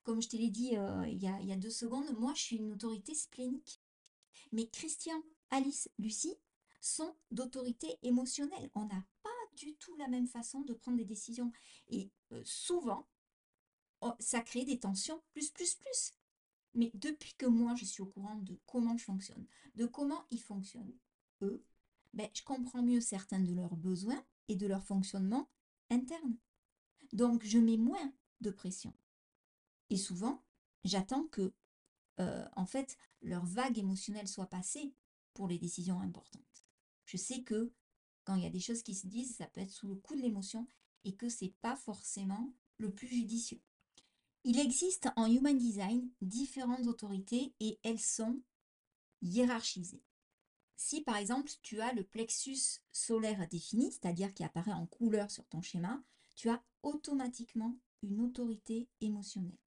Comme 0.02 0.22
je 0.22 0.28
te 0.28 0.36
l'ai 0.36 0.50
dit 0.50 0.76
euh, 0.76 1.06
il, 1.06 1.22
y 1.22 1.28
a, 1.28 1.38
il 1.40 1.46
y 1.46 1.52
a 1.52 1.56
deux 1.56 1.70
secondes, 1.70 2.10
moi 2.18 2.32
je 2.34 2.42
suis 2.42 2.56
une 2.56 2.72
autorité 2.72 3.14
splénique. 3.14 3.80
Mais 4.52 4.68
Christian, 4.68 5.22
Alice, 5.50 5.88
Lucie 5.98 6.36
sont 6.80 7.14
d'autorité 7.30 7.98
émotionnelle. 8.02 8.70
On 8.74 8.88
pas 8.88 9.04
du 9.60 9.74
tout 9.76 9.94
la 9.96 10.08
même 10.08 10.26
façon 10.26 10.60
de 10.62 10.72
prendre 10.72 10.96
des 10.96 11.04
décisions. 11.04 11.52
Et 11.88 12.10
euh, 12.32 12.42
souvent, 12.44 13.08
oh, 14.00 14.12
ça 14.18 14.40
crée 14.40 14.64
des 14.64 14.78
tensions 14.78 15.22
plus, 15.32 15.50
plus, 15.50 15.74
plus. 15.74 16.12
Mais 16.74 16.90
depuis 16.94 17.34
que 17.34 17.46
moi, 17.46 17.74
je 17.74 17.84
suis 17.84 18.02
au 18.02 18.06
courant 18.06 18.36
de 18.36 18.58
comment 18.66 18.96
je 18.96 19.04
fonctionne, 19.04 19.46
de 19.74 19.86
comment 19.86 20.24
ils 20.30 20.42
fonctionnent, 20.42 20.96
eux, 21.42 21.64
ben, 22.12 22.28
je 22.32 22.42
comprends 22.42 22.82
mieux 22.82 23.00
certains 23.00 23.40
de 23.40 23.52
leurs 23.52 23.76
besoins 23.76 24.24
et 24.48 24.56
de 24.56 24.66
leur 24.66 24.84
fonctionnement 24.84 25.48
interne. 25.90 26.36
Donc, 27.12 27.44
je 27.44 27.58
mets 27.58 27.76
moins 27.76 28.12
de 28.40 28.50
pression. 28.50 28.94
Et 29.90 29.96
souvent, 29.96 30.42
j'attends 30.84 31.24
que, 31.24 31.52
euh, 32.20 32.48
en 32.56 32.66
fait, 32.66 32.96
leur 33.22 33.44
vague 33.44 33.78
émotionnelle 33.78 34.28
soit 34.28 34.46
passée 34.46 34.94
pour 35.34 35.48
les 35.48 35.58
décisions 35.58 36.00
importantes. 36.00 36.66
Je 37.04 37.16
sais 37.16 37.42
que 37.42 37.72
quand 38.24 38.34
il 38.34 38.42
y 38.42 38.46
a 38.46 38.50
des 38.50 38.60
choses 38.60 38.82
qui 38.82 38.94
se 38.94 39.06
disent, 39.06 39.36
ça 39.36 39.46
peut 39.46 39.60
être 39.60 39.70
sous 39.70 39.88
le 39.88 39.96
coup 39.96 40.14
de 40.14 40.22
l'émotion 40.22 40.66
et 41.04 41.14
que 41.14 41.28
c'est 41.28 41.54
pas 41.60 41.76
forcément 41.76 42.52
le 42.78 42.92
plus 42.92 43.08
judicieux. 43.08 43.60
Il 44.44 44.58
existe 44.58 45.08
en 45.16 45.26
Human 45.26 45.56
Design 45.56 46.08
différentes 46.22 46.86
autorités 46.86 47.54
et 47.60 47.78
elles 47.82 48.00
sont 48.00 48.40
hiérarchisées. 49.22 50.02
Si 50.76 51.02
par 51.02 51.16
exemple 51.16 51.50
tu 51.62 51.80
as 51.80 51.92
le 51.92 52.04
plexus 52.04 52.80
solaire 52.90 53.46
défini, 53.48 53.92
c'est-à-dire 53.92 54.32
qui 54.32 54.44
apparaît 54.44 54.72
en 54.72 54.86
couleur 54.86 55.30
sur 55.30 55.46
ton 55.48 55.60
schéma, 55.60 56.02
tu 56.36 56.48
as 56.48 56.62
automatiquement 56.82 57.76
une 58.02 58.20
autorité 58.20 58.88
émotionnelle. 59.02 59.58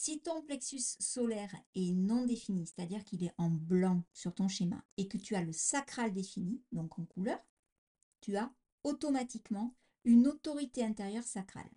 Si 0.00 0.20
ton 0.20 0.42
plexus 0.42 0.96
solaire 1.00 1.52
est 1.74 1.90
non 1.90 2.24
défini, 2.24 2.68
c'est-à-dire 2.68 3.04
qu'il 3.04 3.24
est 3.24 3.34
en 3.36 3.50
blanc 3.50 4.04
sur 4.12 4.32
ton 4.32 4.46
schéma, 4.46 4.84
et 4.96 5.08
que 5.08 5.18
tu 5.18 5.34
as 5.34 5.42
le 5.42 5.52
sacral 5.52 6.12
défini, 6.12 6.62
donc 6.70 7.00
en 7.00 7.04
couleur, 7.04 7.40
tu 8.20 8.36
as 8.36 8.54
automatiquement 8.84 9.74
une 10.04 10.28
autorité 10.28 10.84
intérieure 10.84 11.24
sacrale. 11.24 11.68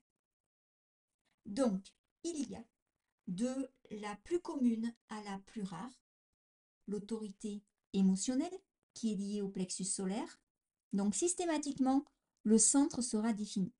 Donc, 1.48 1.84
il 2.24 2.48
y 2.48 2.54
a 2.54 2.64
de 3.26 3.72
la 3.90 4.16
plus 4.18 4.40
commune 4.40 4.94
à 5.10 5.24
la 5.24 5.40
plus 5.40 5.64
rare 5.64 6.04
l'autorité 6.86 7.64
émotionnelle 7.94 8.60
qui 8.94 9.14
est 9.14 9.16
liée 9.16 9.42
au 9.42 9.50
plexus 9.50 9.86
solaire. 9.86 10.40
Donc, 10.94 11.16
systématiquement, 11.16 12.06
le 12.44 12.60
centre 12.60 13.02
sera 13.02 13.34
défini. 13.34 13.74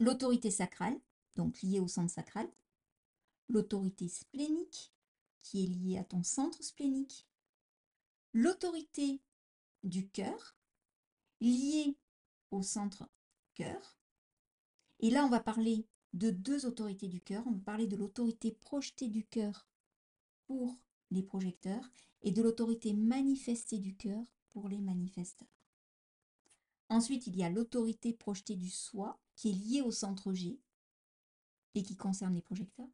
L'autorité 0.00 0.50
sacrale, 0.50 1.00
donc 1.34 1.62
liée 1.62 1.80
au 1.80 1.88
centre 1.88 2.12
sacral. 2.12 2.46
L'autorité 3.48 4.08
splénique, 4.08 4.92
qui 5.42 5.64
est 5.64 5.68
liée 5.68 5.98
à 5.98 6.04
ton 6.04 6.22
centre 6.22 6.62
splénique. 6.62 7.26
L'autorité 8.32 9.20
du 9.84 10.08
cœur, 10.08 10.56
liée 11.40 11.96
au 12.50 12.62
centre 12.62 13.08
cœur. 13.54 13.98
Et 15.00 15.10
là, 15.10 15.24
on 15.24 15.28
va 15.28 15.40
parler 15.40 15.86
de 16.12 16.30
deux 16.30 16.66
autorités 16.66 17.08
du 17.08 17.20
cœur. 17.20 17.46
On 17.46 17.52
va 17.52 17.60
parler 17.60 17.86
de 17.86 17.96
l'autorité 17.96 18.52
projetée 18.52 19.08
du 19.08 19.24
cœur 19.24 19.66
pour 20.46 20.76
les 21.10 21.22
projecteurs 21.22 21.90
et 22.22 22.32
de 22.32 22.42
l'autorité 22.42 22.92
manifestée 22.92 23.78
du 23.78 23.96
cœur 23.96 24.24
pour 24.50 24.68
les 24.68 24.80
manifesteurs. 24.80 25.48
Ensuite, 26.88 27.26
il 27.26 27.36
y 27.36 27.42
a 27.42 27.50
l'autorité 27.50 28.12
projetée 28.12 28.56
du 28.56 28.70
soi 28.70 29.20
qui 29.34 29.50
est 29.50 29.52
liée 29.52 29.82
au 29.82 29.90
centre 29.90 30.32
G 30.32 30.58
et 31.74 31.82
qui 31.82 31.96
concerne 31.96 32.34
les 32.34 32.42
projecteurs. 32.42 32.88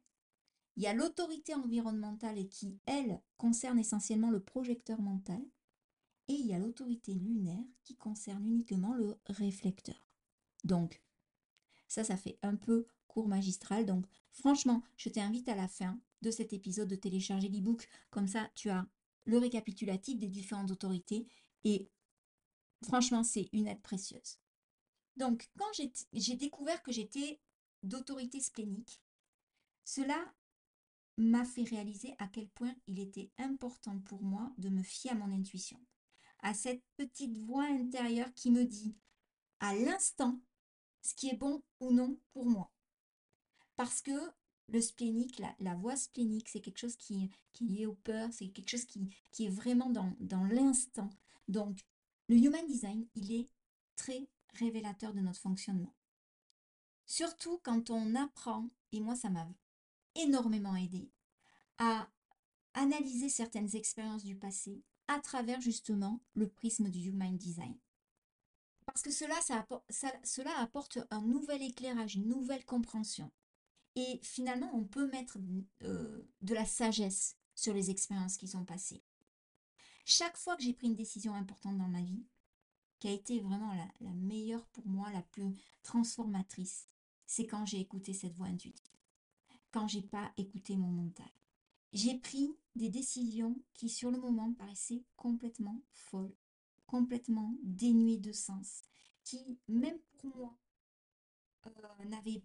Il 0.75 0.83
y 0.83 0.87
a 0.87 0.93
l'autorité 0.93 1.53
environnementale 1.53 2.47
qui, 2.49 2.79
elle, 2.85 3.21
concerne 3.37 3.79
essentiellement 3.79 4.31
le 4.31 4.39
projecteur 4.39 5.01
mental. 5.01 5.41
Et 6.29 6.33
il 6.33 6.47
y 6.47 6.53
a 6.53 6.59
l'autorité 6.59 7.13
lunaire 7.13 7.63
qui 7.83 7.95
concerne 7.95 8.45
uniquement 8.45 8.93
le 8.93 9.17
réflecteur. 9.27 10.07
Donc, 10.63 11.01
ça, 11.87 12.03
ça 12.03 12.17
fait 12.17 12.39
un 12.41 12.55
peu 12.55 12.87
cours 13.07 13.27
magistral. 13.27 13.85
Donc, 13.85 14.05
franchement, 14.31 14.81
je 14.97 15.09
t'invite 15.09 15.49
à 15.49 15.55
la 15.55 15.67
fin 15.67 15.99
de 16.21 16.31
cet 16.31 16.53
épisode 16.53 16.87
de 16.87 16.95
télécharger 16.95 17.49
l'ebook. 17.49 17.87
Comme 18.09 18.27
ça, 18.27 18.49
tu 18.55 18.69
as 18.69 18.87
le 19.25 19.37
récapitulatif 19.37 20.17
des 20.17 20.29
différentes 20.29 20.71
autorités. 20.71 21.27
Et 21.65 21.89
franchement, 22.83 23.23
c'est 23.23 23.49
une 23.51 23.67
aide 23.67 23.81
précieuse. 23.81 24.39
Donc, 25.17 25.49
quand 25.57 25.71
j'ai 26.13 26.35
découvert 26.35 26.81
que 26.81 26.91
j'étais 26.91 27.39
d'autorité 27.83 28.39
splénique, 28.39 29.01
cela 29.83 30.33
m'a 31.17 31.45
fait 31.45 31.63
réaliser 31.63 32.15
à 32.19 32.27
quel 32.27 32.47
point 32.49 32.73
il 32.87 32.99
était 32.99 33.31
important 33.37 33.99
pour 33.99 34.21
moi 34.23 34.51
de 34.57 34.69
me 34.69 34.83
fier 34.83 35.11
à 35.11 35.15
mon 35.15 35.31
intuition, 35.31 35.79
à 36.39 36.53
cette 36.53 36.83
petite 36.97 37.37
voix 37.37 37.65
intérieure 37.65 38.33
qui 38.33 38.51
me 38.51 38.65
dit 38.65 38.95
à 39.59 39.75
l'instant 39.75 40.39
ce 41.01 41.13
qui 41.13 41.29
est 41.29 41.37
bon 41.37 41.61
ou 41.79 41.91
non 41.91 42.17
pour 42.31 42.45
moi. 42.45 42.71
Parce 43.75 44.01
que 44.01 44.11
le 44.69 44.81
splénique, 44.81 45.41
la, 45.59 45.75
voix 45.75 45.95
splénique, 45.95 46.49
c'est 46.49 46.61
quelque 46.61 46.79
chose 46.79 46.95
qui, 46.95 47.29
qui, 47.51 47.65
est 47.65 47.69
lié 47.69 47.85
aux 47.85 47.95
peurs, 47.95 48.31
c'est 48.31 48.49
quelque 48.49 48.69
chose 48.69 48.85
qui, 48.85 49.09
qui 49.31 49.45
est 49.45 49.49
vraiment 49.49 49.89
dans, 49.89 50.15
dans 50.19 50.43
l'instant. 50.45 51.09
Donc, 51.47 51.79
le 52.29 52.37
Human 52.37 52.65
Design, 52.65 53.05
il 53.15 53.33
est 53.33 53.49
très 53.95 54.27
révélateur 54.53 55.13
de 55.13 55.19
notre 55.19 55.39
fonctionnement. 55.39 55.93
Surtout 57.05 57.59
quand 57.63 57.89
on 57.89 58.15
apprend, 58.15 58.69
et 58.91 59.01
moi 59.01 59.15
ça 59.15 59.29
m'a 59.29 59.47
énormément 60.15 60.75
aidé, 60.75 61.09
à 61.77 62.07
analyser 62.73 63.29
certaines 63.29 63.75
expériences 63.75 64.23
du 64.23 64.35
passé 64.35 64.83
à 65.07 65.19
travers 65.19 65.61
justement 65.61 66.21
le 66.33 66.47
prisme 66.47 66.89
du 66.89 67.09
Human 67.09 67.37
Design. 67.37 67.77
Parce 68.85 69.01
que 69.01 69.11
cela, 69.11 69.35
apporte, 69.49 69.85
cela 70.23 70.57
apporte 70.59 70.99
un 71.09 71.21
nouvel 71.21 71.61
éclairage, 71.61 72.15
une 72.15 72.27
nouvelle 72.27 72.65
compréhension. 72.65 73.31
Et 73.95 74.19
finalement, 74.23 74.69
on 74.73 74.83
peut 74.83 75.07
mettre 75.07 75.37
euh, 75.83 76.27
de 76.41 76.53
la 76.53 76.65
sagesse 76.65 77.37
sur 77.55 77.73
les 77.73 77.89
expériences 77.91 78.37
qui 78.37 78.47
sont 78.47 78.65
passées. 78.65 79.03
Chaque 80.05 80.37
fois 80.37 80.55
que 80.55 80.63
j'ai 80.63 80.73
pris 80.73 80.87
une 80.87 80.95
décision 80.95 81.33
importante 81.33 81.77
dans 81.77 81.87
ma 81.87 82.01
vie, 82.01 82.25
qui 82.99 83.07
a 83.07 83.11
été 83.11 83.39
vraiment 83.39 83.73
la, 83.73 83.87
la 84.01 84.13
meilleure 84.13 84.65
pour 84.67 84.85
moi, 84.87 85.11
la 85.11 85.21
plus 85.21 85.55
transformatrice, 85.83 86.87
c'est 87.25 87.45
quand 87.45 87.65
j'ai 87.65 87.79
écouté 87.79 88.13
cette 88.13 88.35
voix 88.35 88.47
intuitive, 88.47 88.97
quand 89.73 89.87
j'ai 89.87 90.03
pas 90.03 90.31
écouté 90.37 90.77
mon 90.77 90.87
mental. 90.87 91.29
J'ai 91.91 92.17
pris 92.17 92.55
des 92.75 92.89
décisions 92.89 93.61
qui 93.73 93.89
sur 93.89 94.11
le 94.11 94.19
moment 94.19 94.53
paraissaient 94.53 95.03
complètement 95.17 95.81
folles, 95.91 96.33
complètement 96.85 97.55
dénuées 97.63 98.17
de 98.17 98.31
sens, 98.31 98.83
qui, 99.23 99.59
même 99.67 99.97
pour 100.17 100.35
moi, 100.37 100.57
euh, 101.67 102.05
n'avait, 102.05 102.41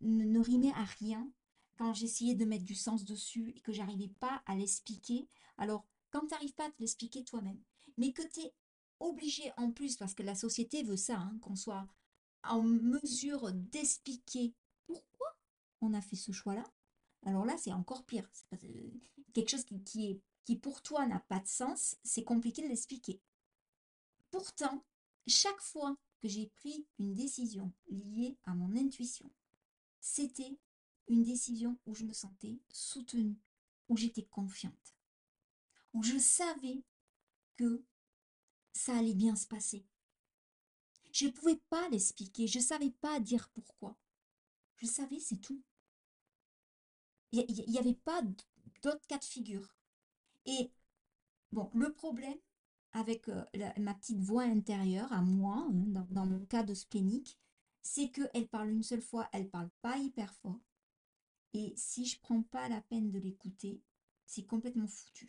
ne 0.00 0.40
rimait 0.40 0.72
à 0.72 0.84
rien 0.84 1.30
quand 1.76 1.94
j'essayais 1.94 2.34
de 2.34 2.44
mettre 2.44 2.64
du 2.64 2.74
sens 2.74 3.04
dessus 3.04 3.52
et 3.56 3.60
que 3.60 3.72
j'arrivais 3.72 4.12
pas 4.20 4.42
à 4.46 4.54
l'expliquer. 4.54 5.28
Alors, 5.58 5.86
quand 6.10 6.20
tu 6.20 6.28
n'arrives 6.28 6.54
pas 6.54 6.66
à 6.66 6.70
te 6.70 6.80
l'expliquer 6.80 7.24
toi-même, 7.24 7.60
mais 7.96 8.12
que 8.12 8.22
tu 8.22 8.40
es 8.40 8.54
obligé 9.00 9.52
en 9.56 9.70
plus, 9.70 9.96
parce 9.96 10.14
que 10.14 10.22
la 10.22 10.34
société 10.34 10.82
veut 10.82 10.96
ça, 10.96 11.18
hein, 11.18 11.38
qu'on 11.40 11.56
soit 11.56 11.86
en 12.42 12.62
mesure 12.62 13.52
d'expliquer 13.52 14.54
pourquoi 14.86 15.28
on 15.80 15.94
a 15.94 16.00
fait 16.00 16.16
ce 16.16 16.32
choix-là, 16.32 16.64
alors 17.26 17.44
là, 17.44 17.56
c'est 17.58 17.72
encore 17.72 18.04
pire. 18.04 18.28
Euh, 18.52 18.90
quelque 19.32 19.50
chose 19.50 19.64
qui, 19.64 19.82
qui, 19.82 20.10
est, 20.10 20.20
qui 20.44 20.56
pour 20.56 20.82
toi 20.82 21.06
n'a 21.06 21.20
pas 21.20 21.40
de 21.40 21.46
sens, 21.46 21.96
c'est 22.02 22.24
compliqué 22.24 22.62
de 22.62 22.68
l'expliquer. 22.68 23.20
Pourtant, 24.30 24.84
chaque 25.26 25.60
fois 25.60 25.96
que 26.20 26.28
j'ai 26.28 26.46
pris 26.46 26.86
une 26.98 27.14
décision 27.14 27.72
liée 27.88 28.36
à 28.44 28.54
mon 28.54 28.76
intuition, 28.76 29.30
c'était 30.00 30.58
une 31.08 31.22
décision 31.22 31.78
où 31.86 31.94
je 31.94 32.04
me 32.04 32.12
sentais 32.12 32.58
soutenue, 32.70 33.36
où 33.88 33.96
j'étais 33.96 34.24
confiante, 34.24 34.94
où 35.92 36.02
je 36.02 36.18
savais 36.18 36.82
que 37.56 37.82
ça 38.72 38.96
allait 38.96 39.14
bien 39.14 39.36
se 39.36 39.46
passer. 39.46 39.84
Je 41.12 41.26
ne 41.26 41.32
pouvais 41.32 41.60
pas 41.68 41.88
l'expliquer, 41.88 42.46
je 42.46 42.58
ne 42.58 42.64
savais 42.64 42.90
pas 42.90 43.18
dire 43.20 43.48
pourquoi. 43.50 43.96
Je 44.76 44.86
savais, 44.86 45.18
c'est 45.18 45.38
tout. 45.38 45.60
Il 47.32 47.64
n'y 47.68 47.78
avait 47.78 47.94
pas 47.94 48.22
d'autres 48.82 49.06
cas 49.06 49.18
de 49.18 49.24
figure. 49.24 49.74
Et 50.46 50.70
bon, 51.52 51.70
le 51.74 51.92
problème 51.92 52.38
avec 52.92 53.28
euh, 53.28 53.44
ma 53.78 53.94
petite 53.94 54.20
voix 54.20 54.42
intérieure 54.42 55.12
à 55.12 55.22
moi, 55.22 55.66
hein, 55.68 56.04
dans, 56.10 56.26
mon 56.26 56.44
cas 56.46 56.62
de 56.62 56.74
splénique, 56.74 57.38
c'est 57.82 58.10
qu'elle 58.10 58.48
parle 58.48 58.70
une 58.70 58.82
seule 58.82 59.02
fois, 59.02 59.28
elle 59.32 59.48
parle 59.48 59.70
pas 59.80 59.96
hyper 59.96 60.34
fort. 60.34 60.60
Et 61.54 61.72
si 61.76 62.04
je 62.06 62.20
prends 62.20 62.42
pas 62.42 62.68
la 62.68 62.80
peine 62.80 63.10
de 63.10 63.18
l'écouter, 63.18 63.80
c'est 64.26 64.44
complètement 64.44 64.86
foutu. 64.86 65.28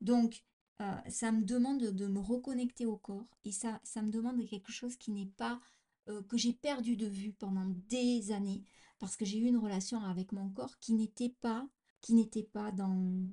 Donc, 0.00 0.44
euh, 0.80 0.94
ça 1.08 1.32
me 1.32 1.44
demande 1.44 1.82
de 1.82 2.06
me 2.06 2.18
reconnecter 2.20 2.86
au 2.86 2.96
corps 2.96 3.28
et 3.44 3.52
ça, 3.52 3.80
ça 3.84 4.02
me 4.02 4.10
demande 4.10 4.44
quelque 4.46 4.72
chose 4.72 4.96
qui 4.96 5.12
n'est 5.12 5.30
pas, 5.36 5.60
euh, 6.08 6.22
que 6.22 6.36
j'ai 6.36 6.52
perdu 6.52 6.96
de 6.96 7.06
vue 7.06 7.32
pendant 7.32 7.66
des 7.88 8.32
années 8.32 8.64
parce 9.02 9.16
que 9.16 9.24
j'ai 9.24 9.38
eu 9.38 9.46
une 9.46 9.58
relation 9.58 10.00
avec 10.04 10.30
mon 10.30 10.48
corps 10.50 10.78
qui 10.78 10.94
n'était 10.94 11.34
pas, 11.40 11.68
qui 12.00 12.14
n'était 12.14 12.44
pas 12.44 12.70
dans, 12.70 13.26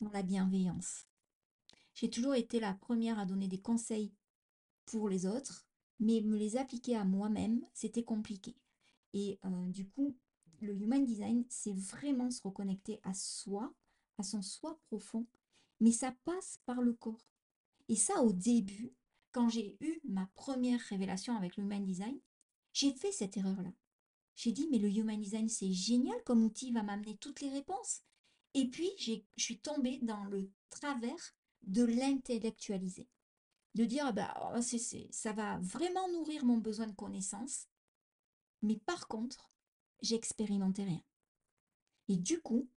dans 0.00 0.10
la 0.12 0.22
bienveillance. 0.22 1.08
J'ai 1.96 2.08
toujours 2.08 2.36
été 2.36 2.60
la 2.60 2.72
première 2.72 3.18
à 3.18 3.26
donner 3.26 3.48
des 3.48 3.60
conseils 3.60 4.14
pour 4.84 5.08
les 5.08 5.26
autres, 5.26 5.66
mais 5.98 6.20
me 6.20 6.36
les 6.36 6.56
appliquer 6.56 6.94
à 6.94 7.04
moi-même, 7.04 7.66
c'était 7.74 8.04
compliqué. 8.04 8.54
Et 9.14 9.40
euh, 9.44 9.66
du 9.66 9.88
coup, 9.88 10.16
le 10.60 10.80
human 10.80 11.04
design, 11.04 11.44
c'est 11.48 11.74
vraiment 11.74 12.30
se 12.30 12.40
reconnecter 12.40 13.00
à 13.02 13.14
soi, 13.14 13.74
à 14.16 14.22
son 14.22 14.42
soi 14.42 14.78
profond, 14.86 15.26
mais 15.80 15.90
ça 15.90 16.14
passe 16.24 16.60
par 16.66 16.82
le 16.82 16.92
corps. 16.92 17.26
Et 17.88 17.96
ça, 17.96 18.22
au 18.22 18.32
début, 18.32 18.92
quand 19.32 19.48
j'ai 19.48 19.76
eu 19.80 20.00
ma 20.04 20.26
première 20.36 20.78
révélation 20.82 21.36
avec 21.36 21.56
le 21.56 21.64
human 21.64 21.84
design, 21.84 22.16
j'ai 22.72 22.92
fait 22.92 23.10
cette 23.10 23.36
erreur-là. 23.36 23.72
J'ai 24.34 24.52
dit, 24.52 24.68
mais 24.70 24.78
le 24.78 24.88
human 24.88 25.20
design, 25.20 25.48
c'est 25.48 25.72
génial 25.72 26.22
comme 26.24 26.44
outil, 26.44 26.68
il 26.68 26.74
va 26.74 26.82
m'amener 26.82 27.16
toutes 27.18 27.40
les 27.40 27.50
réponses. 27.50 28.02
Et 28.54 28.68
puis, 28.68 28.90
je 28.98 29.14
suis 29.36 29.58
tombée 29.60 29.98
dans 30.02 30.24
le 30.24 30.50
travers 30.70 31.34
de 31.62 31.84
l'intellectualiser. 31.84 33.08
De 33.74 33.84
dire, 33.84 34.12
bah, 34.12 34.34
oh, 34.54 34.60
ça 35.10 35.32
va 35.32 35.58
vraiment 35.58 36.10
nourrir 36.12 36.44
mon 36.44 36.58
besoin 36.58 36.86
de 36.86 36.94
connaissance. 36.94 37.68
Mais 38.60 38.76
par 38.76 39.08
contre, 39.08 39.50
j'expérimentais 40.02 40.84
rien. 40.84 41.02
Et 42.08 42.16
du 42.16 42.40
coup, 42.40 42.68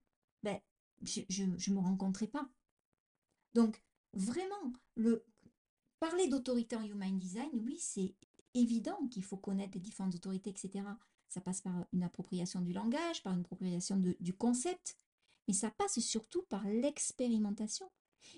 ben, 0.43 0.59
je 1.01 1.43
ne 1.43 1.75
me 1.75 1.79
rencontrais 1.79 2.27
pas. 2.27 2.49
Donc, 3.53 3.81
vraiment, 4.13 4.73
le 4.95 5.25
parler 5.99 6.27
d'autorité 6.27 6.75
en 6.75 6.83
human 6.83 7.17
design, 7.17 7.49
oui, 7.65 7.77
c'est 7.79 8.15
évident 8.53 9.07
qu'il 9.07 9.23
faut 9.23 9.37
connaître 9.37 9.73
les 9.73 9.81
différentes 9.81 10.15
autorités, 10.15 10.49
etc. 10.49 10.83
Ça 11.35 11.41
passe 11.41 11.59
par 11.59 11.85
une 11.91 12.03
appropriation 12.03 12.61
du 12.61 12.71
langage, 12.71 13.21
par 13.21 13.33
une 13.33 13.41
appropriation 13.41 13.97
du 13.97 14.33
concept, 14.33 14.97
mais 15.49 15.53
ça 15.53 15.69
passe 15.69 15.99
surtout 15.99 16.43
par 16.43 16.65
l'expérimentation. 16.65 17.91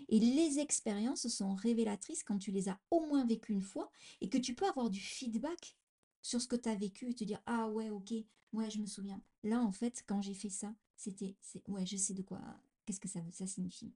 Et 0.10 0.19
les 0.19 0.57
expériences 0.57 1.27
sont 1.27 1.53
révélatrices 1.53 2.23
quand 2.23 2.39
tu 2.39 2.49
les 2.49 2.69
as 2.69 2.79
au 2.89 3.01
moins 3.01 3.23
vécues 3.23 3.53
une 3.53 3.62
fois 3.62 3.91
et 4.19 4.29
que 4.29 4.39
tu 4.39 4.55
peux 4.55 4.65
avoir 4.65 4.89
du 4.89 4.99
feedback 4.99 5.77
sur 6.23 6.41
ce 6.41 6.47
que 6.47 6.55
tu 6.55 6.69
as 6.69 6.73
vécu 6.73 7.12
et 7.12 7.13
te 7.13 7.23
dire 7.23 7.39
Ah 7.45 7.69
ouais, 7.69 7.91
ok, 7.91 8.15
ouais, 8.53 8.71
je 8.71 8.79
me 8.79 8.88
souviens. 8.88 9.21
Là, 9.43 9.62
en 9.62 9.71
fait, 9.71 10.03
quand 10.07 10.23
j'ai 10.23 10.33
fait 10.33 10.49
ça, 10.49 10.73
c'était, 10.95 11.36
ouais, 11.67 11.86
je 11.86 11.97
sais 11.97 12.15
de 12.15 12.23
quoi, 12.23 12.41
qu'est-ce 12.88 12.99
que 12.99 13.07
ça, 13.07 13.19
ça 13.29 13.45
signifie. 13.45 13.93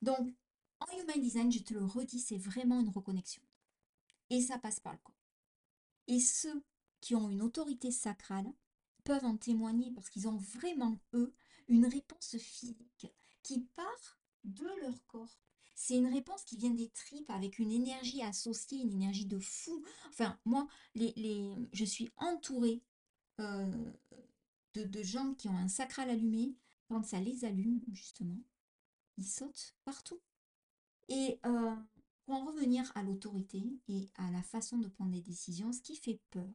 Donc, 0.00 0.34
en 0.80 0.98
Human 0.98 1.20
Design, 1.20 1.52
je 1.52 1.60
te 1.60 1.74
le 1.74 1.84
redis, 1.84 2.18
c'est 2.18 2.38
vraiment 2.38 2.80
une 2.80 2.88
reconnexion. 2.88 3.42
Et 4.30 4.40
ça 4.40 4.58
passe 4.58 4.80
par 4.80 4.94
le 4.94 4.98
corps. 4.98 5.14
Et 6.08 6.18
ceux 6.18 6.60
qui 7.02 7.14
ont 7.14 7.28
une 7.28 7.42
autorité 7.42 7.90
sacrale 7.90 8.50
peuvent 9.04 9.26
en 9.26 9.36
témoigner 9.36 9.90
parce 9.90 10.08
qu'ils 10.08 10.28
ont 10.28 10.36
vraiment, 10.38 10.98
eux, 11.12 11.34
une 11.68 11.84
réponse 11.84 12.38
physique 12.38 13.06
qui 13.42 13.60
part 13.76 14.20
de 14.44 14.66
leur 14.80 15.06
corps. 15.06 15.38
C'est 15.74 15.96
une 15.96 16.12
réponse 16.12 16.44
qui 16.44 16.56
vient 16.56 16.70
des 16.70 16.90
tripes 16.90 17.30
avec 17.30 17.58
une 17.58 17.72
énergie 17.72 18.22
associée, 18.22 18.78
une 18.78 18.92
énergie 18.92 19.26
de 19.26 19.38
fou. 19.40 19.84
Enfin, 20.08 20.38
moi, 20.44 20.68
les, 20.94 21.12
les, 21.16 21.54
je 21.72 21.84
suis 21.84 22.10
entourée 22.16 22.82
euh, 23.40 23.92
de, 24.74 24.84
de 24.84 25.02
gens 25.02 25.34
qui 25.34 25.48
ont 25.48 25.56
un 25.56 25.68
sacral 25.68 26.08
allumé. 26.08 26.54
Quand 26.88 27.04
ça 27.04 27.20
les 27.20 27.44
allume, 27.44 27.80
justement, 27.92 28.38
ils 29.16 29.26
sautent 29.26 29.74
partout. 29.84 30.20
Et 31.08 31.40
euh, 31.46 31.74
pour 32.24 32.34
en 32.34 32.44
revenir 32.44 32.92
à 32.94 33.02
l'autorité 33.02 33.62
et 33.88 34.10
à 34.16 34.30
la 34.30 34.42
façon 34.42 34.78
de 34.78 34.88
prendre 34.88 35.10
des 35.10 35.22
décisions, 35.22 35.72
ce 35.72 35.80
qui 35.80 35.96
fait 35.96 36.20
peur 36.30 36.48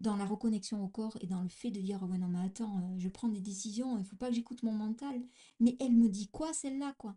dans 0.00 0.16
la 0.16 0.24
reconnexion 0.24 0.82
au 0.82 0.88
corps 0.88 1.16
et 1.20 1.26
dans 1.26 1.42
le 1.42 1.48
fait 1.48 1.70
de 1.70 1.80
dire 1.80 2.00
oh 2.02 2.06
non 2.06 2.28
mais 2.28 2.44
attends 2.46 2.78
euh, 2.78 2.98
je 2.98 3.08
prends 3.08 3.28
des 3.28 3.40
décisions 3.40 3.96
il 3.96 4.00
ne 4.00 4.04
faut 4.04 4.16
pas 4.16 4.28
que 4.28 4.34
j'écoute 4.34 4.62
mon 4.62 4.72
mental 4.72 5.20
mais 5.60 5.76
elle 5.80 5.94
me 5.94 6.08
dit 6.08 6.28
quoi 6.28 6.52
celle-là 6.52 6.94
quoi? 6.98 7.16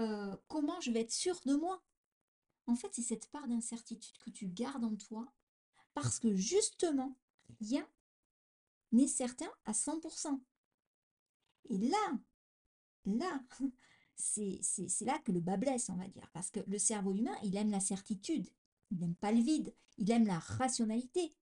Euh, 0.00 0.36
comment 0.48 0.80
je 0.80 0.90
vais 0.90 1.00
être 1.00 1.12
sûre 1.12 1.40
de 1.46 1.54
moi? 1.54 1.82
En 2.66 2.76
fait 2.76 2.88
c'est 2.92 3.02
cette 3.02 3.28
part 3.30 3.46
d'incertitude 3.48 4.18
que 4.18 4.30
tu 4.30 4.46
gardes 4.48 4.84
en 4.84 4.96
toi 4.96 5.32
parce 5.94 6.18
que 6.18 6.34
justement 6.34 7.16
rien 7.60 7.86
n'est 8.92 9.08
certain 9.08 9.50
à 9.64 9.72
100% 9.72 10.40
et 11.68 11.78
là 11.78 12.18
là 13.06 13.40
c'est 14.16 15.04
là 15.04 15.18
que 15.24 15.32
le 15.32 15.40
bas 15.40 15.56
blesse, 15.56 15.90
on 15.90 15.96
va 15.96 16.08
dire. 16.08 16.28
Parce 16.32 16.50
que 16.50 16.60
le 16.66 16.78
cerveau 16.78 17.14
humain, 17.14 17.36
il 17.42 17.56
aime 17.56 17.70
la 17.70 17.80
certitude, 17.80 18.48
il 18.90 18.98
n'aime 18.98 19.14
pas 19.14 19.32
le 19.32 19.40
vide, 19.40 19.74
il 19.98 20.10
aime 20.10 20.26
la 20.26 20.38
rationalité. 20.38 21.34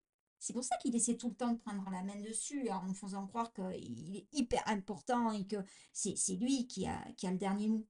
C'est 0.44 0.52
pour 0.52 0.62
ça 0.62 0.76
qu'il 0.76 0.94
essaie 0.94 1.16
tout 1.16 1.30
le 1.30 1.34
temps 1.34 1.52
de 1.52 1.58
prendre 1.58 1.88
la 1.88 2.02
main 2.02 2.20
dessus 2.20 2.68
en 2.68 2.92
faisant 2.92 3.26
croire 3.26 3.50
qu'il 3.54 4.14
est 4.14 4.28
hyper 4.30 4.62
important 4.68 5.32
et 5.32 5.46
que 5.46 5.56
c'est 5.94 6.36
lui 6.36 6.66
qui 6.66 6.86
a, 6.86 7.02
qui 7.12 7.26
a 7.26 7.30
le 7.30 7.38
dernier 7.38 7.68
mot. 7.68 7.86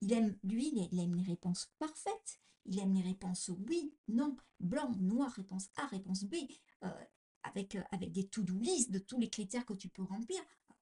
Il 0.00 0.10
aime, 0.14 0.38
lui, 0.42 0.72
il 0.90 0.98
aime 0.98 1.14
les 1.14 1.22
réponses 1.22 1.70
parfaites. 1.78 2.40
Il 2.64 2.78
aime 2.78 2.94
les 2.94 3.02
réponses 3.02 3.50
oui, 3.68 3.92
non, 4.08 4.38
blanc, 4.58 4.90
noir, 4.98 5.30
réponse 5.32 5.68
A, 5.76 5.86
réponse 5.88 6.24
B, 6.24 6.36
euh, 6.82 7.04
avec, 7.42 7.76
avec 7.90 8.10
des 8.10 8.26
to-do 8.26 8.58
list 8.58 8.90
de 8.90 8.98
tous 8.98 9.20
les 9.20 9.28
critères 9.28 9.66
que 9.66 9.74
tu 9.74 9.90
peux 9.90 10.02
remplir. 10.02 10.40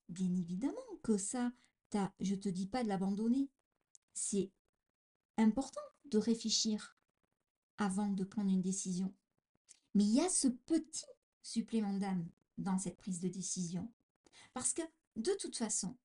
Bien 0.09 0.33
évidemment 0.37 0.79
que 1.03 1.19
ça, 1.19 1.51
je 2.21 2.37
ne 2.37 2.41
te 2.41 2.49
dis 2.49 2.69
pas 2.69 2.85
de 2.85 2.89
l'abandonner. 2.89 3.51
C'est 4.13 4.53
important 5.39 5.81
de 6.05 6.19
réfléchir 6.19 6.97
avant 7.79 8.11
de 8.11 8.23
prendre 8.23 8.53
une 8.53 8.63
décision. 8.63 9.13
Mais 9.95 10.05
il 10.05 10.15
y 10.15 10.21
a 10.21 10.29
ce 10.29 10.49
petit 10.49 11.07
supplément 11.43 11.95
d'âme 11.95 12.29
dans 12.59 12.79
cette 12.79 12.97
prise 12.97 13.21
de 13.21 13.29
décision. 13.29 13.91
Parce 14.53 14.73
que, 14.73 14.83
de 15.17 15.33
toute 15.35 15.57
façon, 15.57 15.97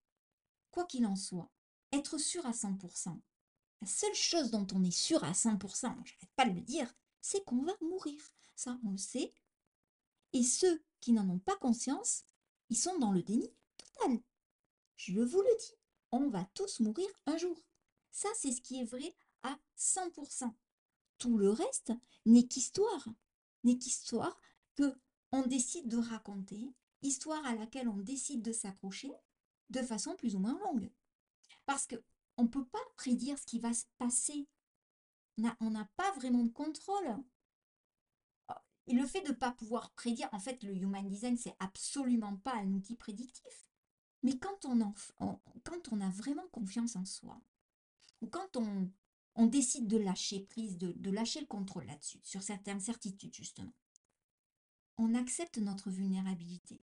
quoi 0.70 0.84
qu'il 0.84 1.06
en 1.06 1.16
soit, 1.16 1.50
être 1.92 2.18
sûr 2.18 2.46
à 2.46 2.52
100%, 2.52 3.18
la 3.80 3.86
seule 3.86 4.14
chose 4.14 4.50
dont 4.50 4.66
on 4.74 4.84
est 4.84 4.90
sûr 4.90 5.24
à 5.24 5.32
100%, 5.32 5.80
je 5.80 5.86
n'arrête 5.86 6.34
pas 6.36 6.44
de 6.44 6.54
le 6.54 6.60
dire, 6.60 6.92
c'est 7.20 7.44
qu'on 7.44 7.62
va 7.62 7.72
mourir. 7.80 8.20
Ça, 8.54 8.78
on 8.84 8.90
le 8.90 8.98
sait. 8.98 9.32
Et 10.32 10.42
ceux 10.42 10.82
qui 11.00 11.12
n'en 11.12 11.28
ont 11.28 11.38
pas 11.38 11.56
conscience, 11.56 12.24
ils 12.68 12.76
sont 12.76 12.98
dans 12.98 13.12
le 13.12 13.22
déni 13.22 13.50
total. 13.76 14.20
Je 14.96 15.20
vous 15.20 15.40
le 15.40 15.58
dis 15.58 15.80
on 16.12 16.28
va 16.28 16.44
tous 16.54 16.80
mourir 16.80 17.08
un 17.26 17.36
jour. 17.36 17.56
Ça, 18.10 18.28
c'est 18.34 18.52
ce 18.52 18.60
qui 18.60 18.80
est 18.80 18.84
vrai 18.84 19.14
à 19.42 19.56
100%. 19.78 20.52
Tout 21.18 21.38
le 21.38 21.50
reste 21.50 21.92
n'est 22.26 22.46
qu'histoire. 22.46 23.08
N'est 23.64 23.78
qu'histoire 23.78 24.38
que 24.74 24.94
on 25.32 25.42
décide 25.46 25.88
de 25.88 25.98
raconter, 25.98 26.72
histoire 27.02 27.44
à 27.46 27.54
laquelle 27.54 27.88
on 27.88 27.98
décide 27.98 28.42
de 28.42 28.52
s'accrocher 28.52 29.12
de 29.70 29.82
façon 29.82 30.16
plus 30.16 30.34
ou 30.34 30.40
moins 30.40 30.58
longue. 30.58 30.90
Parce 31.66 31.86
que 31.86 31.96
on 32.36 32.44
ne 32.44 32.48
peut 32.48 32.64
pas 32.64 32.78
prédire 32.96 33.38
ce 33.38 33.46
qui 33.46 33.58
va 33.58 33.72
se 33.72 33.84
passer. 33.98 34.48
On 35.60 35.70
n'a 35.70 35.88
pas 35.96 36.10
vraiment 36.12 36.42
de 36.42 36.50
contrôle. 36.50 37.16
Et 38.86 38.94
le 38.94 39.06
fait 39.06 39.20
de 39.20 39.28
ne 39.28 39.34
pas 39.34 39.52
pouvoir 39.52 39.90
prédire, 39.92 40.28
en 40.32 40.40
fait, 40.40 40.62
le 40.64 40.74
human 40.74 41.06
design, 41.08 41.36
c'est 41.36 41.54
absolument 41.60 42.36
pas 42.38 42.56
un 42.56 42.72
outil 42.72 42.96
prédictif. 42.96 43.66
Mais 44.22 44.38
quand 44.38 44.64
on, 44.64 44.80
en, 44.80 44.94
quand 45.64 45.92
on 45.92 46.00
a 46.00 46.08
vraiment 46.10 46.48
confiance 46.48 46.96
en 46.96 47.04
soi, 47.04 47.40
ou 48.20 48.26
quand 48.26 48.56
on, 48.56 48.90
on 49.40 49.46
décide 49.46 49.88
de 49.88 49.96
lâcher 49.96 50.40
prise, 50.40 50.76
de, 50.76 51.10
lâcher 51.10 51.40
le 51.40 51.46
contrôle 51.46 51.86
là-dessus, 51.86 52.20
sur 52.22 52.42
certaines 52.42 52.78
certitudes 52.78 53.34
justement, 53.34 53.72
on 54.98 55.14
accepte 55.14 55.56
notre 55.56 55.88
vulnérabilité 55.88 56.78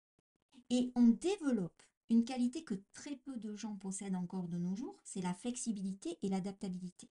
et 0.70 0.92
on 0.94 1.08
développe 1.08 1.82
une 2.10 2.24
qualité 2.24 2.62
que 2.62 2.76
très 2.92 3.16
peu 3.16 3.36
de 3.38 3.56
gens 3.56 3.74
possèdent 3.74 4.14
encore 4.14 4.46
de 4.46 4.56
nos 4.56 4.76
jours, 4.76 5.00
c'est 5.02 5.20
la 5.20 5.34
flexibilité 5.34 6.16
et 6.22 6.28
l'adaptabilité. 6.28 7.10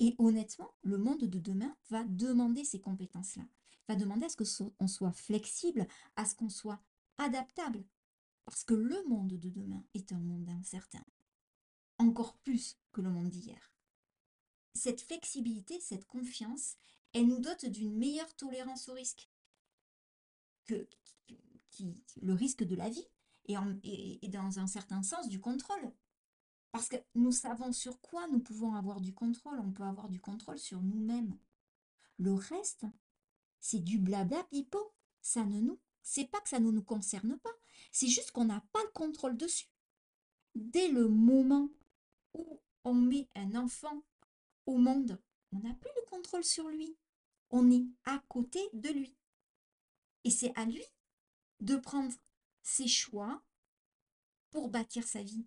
Et 0.00 0.16
honnêtement, 0.18 0.74
le 0.82 0.98
monde 0.98 1.26
de 1.26 1.38
demain 1.38 1.76
va 1.88 2.02
demander 2.02 2.64
ces 2.64 2.80
compétences-là, 2.80 3.44
va 3.88 3.94
demander 3.94 4.26
à 4.26 4.30
ce 4.30 4.64
qu'on 4.64 4.88
soit 4.88 5.12
flexible, 5.12 5.86
à 6.16 6.24
ce 6.24 6.34
qu'on 6.34 6.48
soit 6.48 6.82
adaptable, 7.18 7.84
parce 8.46 8.64
que 8.64 8.74
le 8.74 9.00
monde 9.04 9.38
de 9.38 9.48
demain 9.48 9.84
est 9.94 10.10
un 10.10 10.18
monde 10.18 10.48
incertain, 10.48 11.04
encore 11.98 12.36
plus 12.38 12.76
que 12.90 13.00
le 13.00 13.10
monde 13.10 13.30
d'hier. 13.30 13.71
Cette 14.74 15.00
flexibilité, 15.00 15.80
cette 15.80 16.06
confiance, 16.06 16.76
elle 17.12 17.26
nous 17.26 17.40
dote 17.40 17.66
d'une 17.66 17.96
meilleure 17.96 18.34
tolérance 18.36 18.88
au 18.88 18.94
risque. 18.94 19.28
Que, 20.66 20.86
le 22.20 22.34
risque 22.34 22.64
de 22.64 22.76
la 22.76 22.88
vie 22.88 23.06
et, 23.46 24.28
dans 24.28 24.58
un 24.58 24.66
certain 24.66 25.02
sens 25.02 25.28
du 25.28 25.40
contrôle. 25.40 25.92
Parce 26.70 26.88
que 26.88 26.96
nous 27.14 27.32
savons 27.32 27.72
sur 27.72 28.00
quoi 28.00 28.26
nous 28.28 28.40
pouvons 28.40 28.74
avoir 28.74 29.00
du 29.00 29.12
contrôle. 29.12 29.58
On 29.60 29.72
peut 29.72 29.82
avoir 29.82 30.08
du 30.08 30.20
contrôle 30.20 30.58
sur 30.58 30.80
nous-mêmes. 30.80 31.36
Le 32.18 32.32
reste, 32.32 32.86
c'est 33.60 33.82
du 33.82 33.98
blabla 33.98 34.44
pipo. 34.44 34.92
Ça 35.20 35.44
ne 35.44 35.60
nous, 35.60 35.78
c'est 36.02 36.24
pas 36.24 36.40
que 36.40 36.48
ça 36.48 36.60
ne 36.60 36.70
nous 36.70 36.82
concerne 36.82 37.38
pas. 37.38 37.52
C'est 37.90 38.08
juste 38.08 38.32
qu'on 38.32 38.46
n'a 38.46 38.60
pas 38.72 38.82
le 38.82 38.90
contrôle 38.90 39.36
dessus. 39.36 39.68
Dès 40.54 40.88
le 40.88 41.08
moment 41.08 41.68
où 42.34 42.60
on 42.84 42.94
met 42.94 43.28
un 43.34 43.54
enfant 43.54 44.02
au 44.66 44.78
monde, 44.78 45.20
on 45.52 45.58
n'a 45.58 45.74
plus 45.74 45.90
le 45.96 46.06
contrôle 46.08 46.44
sur 46.44 46.68
lui. 46.68 46.96
On 47.50 47.70
est 47.70 47.86
à 48.04 48.22
côté 48.28 48.60
de 48.72 48.88
lui. 48.88 49.16
Et 50.24 50.30
c'est 50.30 50.52
à 50.56 50.64
lui 50.64 50.84
de 51.60 51.76
prendre 51.76 52.12
ses 52.62 52.88
choix 52.88 53.42
pour 54.50 54.68
bâtir 54.68 55.06
sa 55.06 55.22
vie. 55.22 55.46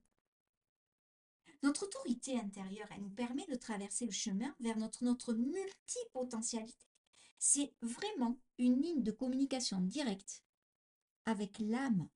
Notre 1.63 1.83
autorité 1.83 2.37
intérieure, 2.37 2.87
elle 2.91 3.01
nous 3.01 3.09
permet 3.09 3.45
de 3.47 3.55
traverser 3.55 4.05
le 4.05 4.11
chemin 4.11 4.55
vers 4.59 4.77
notre, 4.77 5.03
notre 5.03 5.33
multipotentialité. 5.33 6.85
C'est 7.39 7.73
vraiment 7.81 8.39
une 8.57 8.81
ligne 8.81 9.03
de 9.03 9.11
communication 9.11 9.81
directe 9.81 10.43
avec 11.25 11.57
l'âme. 11.59 12.07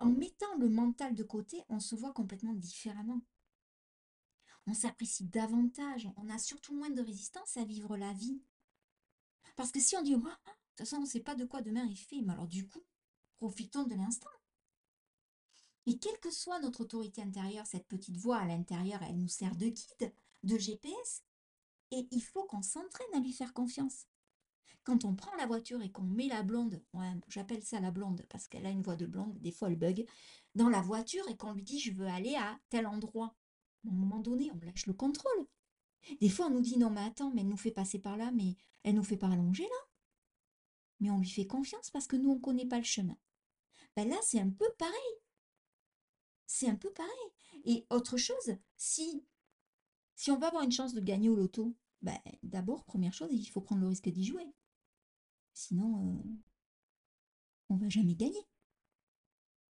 En 0.00 0.06
mettant 0.06 0.56
le 0.58 0.68
mental 0.68 1.14
de 1.14 1.22
côté, 1.22 1.62
on 1.68 1.80
se 1.80 1.94
voit 1.94 2.12
complètement 2.12 2.52
différemment. 2.52 3.20
On 4.68 4.74
s'apprécie 4.74 5.24
davantage, 5.24 6.10
on 6.18 6.28
a 6.28 6.38
surtout 6.38 6.74
moins 6.74 6.90
de 6.90 7.00
résistance 7.00 7.56
à 7.56 7.64
vivre 7.64 7.96
la 7.96 8.12
vie. 8.12 8.38
Parce 9.56 9.72
que 9.72 9.80
si 9.80 9.96
on 9.96 10.02
dit, 10.02 10.14
oh, 10.14 10.18
de 10.18 10.24
toute 10.24 10.78
façon, 10.78 10.96
on 10.96 11.00
ne 11.00 11.06
sait 11.06 11.20
pas 11.20 11.34
de 11.34 11.46
quoi 11.46 11.62
demain 11.62 11.88
est 11.88 11.94
fait, 11.94 12.20
mais 12.20 12.34
alors 12.34 12.46
du 12.46 12.68
coup, 12.68 12.84
profitons 13.38 13.84
de 13.84 13.94
l'instant. 13.94 14.28
Et 15.86 15.98
quelle 15.98 16.20
que 16.20 16.30
soit 16.30 16.60
notre 16.60 16.82
autorité 16.82 17.22
intérieure, 17.22 17.66
cette 17.66 17.86
petite 17.86 18.18
voix 18.18 18.36
à 18.36 18.44
l'intérieur, 18.44 19.02
elle 19.02 19.16
nous 19.16 19.28
sert 19.28 19.56
de 19.56 19.68
guide, 19.68 20.12
de 20.42 20.58
GPS. 20.58 21.24
Et 21.90 22.06
il 22.10 22.22
faut 22.22 22.44
qu'on 22.44 22.60
s'entraîne 22.60 23.14
à 23.14 23.20
lui 23.20 23.32
faire 23.32 23.54
confiance. 23.54 24.06
Quand 24.84 25.06
on 25.06 25.14
prend 25.14 25.34
la 25.36 25.46
voiture 25.46 25.80
et 25.80 25.90
qu'on 25.90 26.02
met 26.02 26.28
la 26.28 26.42
blonde, 26.42 26.82
j'appelle 27.28 27.62
ça 27.62 27.80
la 27.80 27.90
blonde 27.90 28.26
parce 28.28 28.48
qu'elle 28.48 28.66
a 28.66 28.70
une 28.70 28.82
voix 28.82 28.96
de 28.96 29.06
blonde, 29.06 29.38
des 29.38 29.50
fois 29.50 29.68
elle 29.68 29.76
bug, 29.76 30.06
dans 30.54 30.68
la 30.68 30.82
voiture 30.82 31.26
et 31.30 31.38
qu'on 31.38 31.54
lui 31.54 31.62
dit 31.62 31.80
je 31.80 31.92
veux 31.92 32.06
aller 32.06 32.34
à 32.36 32.58
tel 32.68 32.86
endroit, 32.86 33.34
à 33.88 33.92
un 33.92 33.96
moment 33.96 34.20
donné, 34.20 34.50
on 34.52 34.64
lâche 34.64 34.86
le 34.86 34.92
contrôle. 34.94 35.46
Des 36.20 36.28
fois 36.28 36.46
on 36.46 36.50
nous 36.50 36.60
dit 36.60 36.78
non 36.78 36.90
mais 36.90 37.02
attends, 37.02 37.30
mais 37.30 37.42
elle 37.42 37.48
nous 37.48 37.56
fait 37.56 37.70
passer 37.70 37.98
par 37.98 38.16
là, 38.16 38.30
mais 38.30 38.56
elle 38.84 38.94
nous 38.94 39.04
fait 39.04 39.16
pas 39.16 39.28
allonger 39.28 39.64
là. 39.64 39.88
Mais 41.00 41.10
on 41.10 41.18
lui 41.18 41.28
fait 41.28 41.46
confiance 41.46 41.90
parce 41.90 42.06
que 42.06 42.16
nous 42.16 42.30
on 42.30 42.36
ne 42.36 42.40
connaît 42.40 42.66
pas 42.66 42.78
le 42.78 42.84
chemin. 42.84 43.16
Ben 43.96 44.08
là 44.08 44.16
c'est 44.22 44.40
un 44.40 44.50
peu 44.50 44.66
pareil. 44.78 44.94
C'est 46.46 46.68
un 46.68 46.76
peu 46.76 46.90
pareil. 46.92 47.10
Et 47.64 47.86
autre 47.90 48.16
chose, 48.16 48.56
si, 48.76 49.24
si 50.14 50.30
on 50.30 50.38
veut 50.38 50.46
avoir 50.46 50.62
une 50.62 50.72
chance 50.72 50.94
de 50.94 51.00
gagner 51.00 51.28
au 51.28 51.36
loto, 51.36 51.76
ben, 52.00 52.18
d'abord, 52.42 52.84
première 52.84 53.12
chose, 53.12 53.28
il 53.32 53.44
faut 53.46 53.60
prendre 53.60 53.82
le 53.82 53.88
risque 53.88 54.08
d'y 54.08 54.24
jouer. 54.24 54.46
Sinon, 55.52 56.16
euh, 56.16 56.22
on 57.68 57.76
va 57.76 57.88
jamais 57.88 58.14
gagner. 58.14 58.46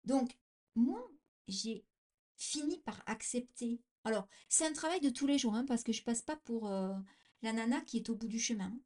Donc, 0.06 0.38
moi, 0.76 1.12
j'ai 1.48 1.86
fini 2.38 2.80
par 2.80 3.04
accepter. 3.06 3.82
Alors, 4.04 4.28
c'est 4.50 4.66
un 4.66 4.74
travail 4.74 5.00
de 5.00 5.10
tous 5.10 5.28
les 5.28 5.38
jours, 5.38 5.56
hein, 5.56 5.66
parce 5.66 5.84
que 5.84 5.94
je 5.94 6.04
passe 6.04 6.22
pas 6.22 6.36
pour 6.38 6.70
euh, 6.70 6.94
la 7.42 7.54
nana 7.54 7.82
qui 7.82 7.98
est 7.98 8.10
au 8.10 8.16
bout 8.16 8.28
du 8.28 8.40
chemin. 8.40 8.78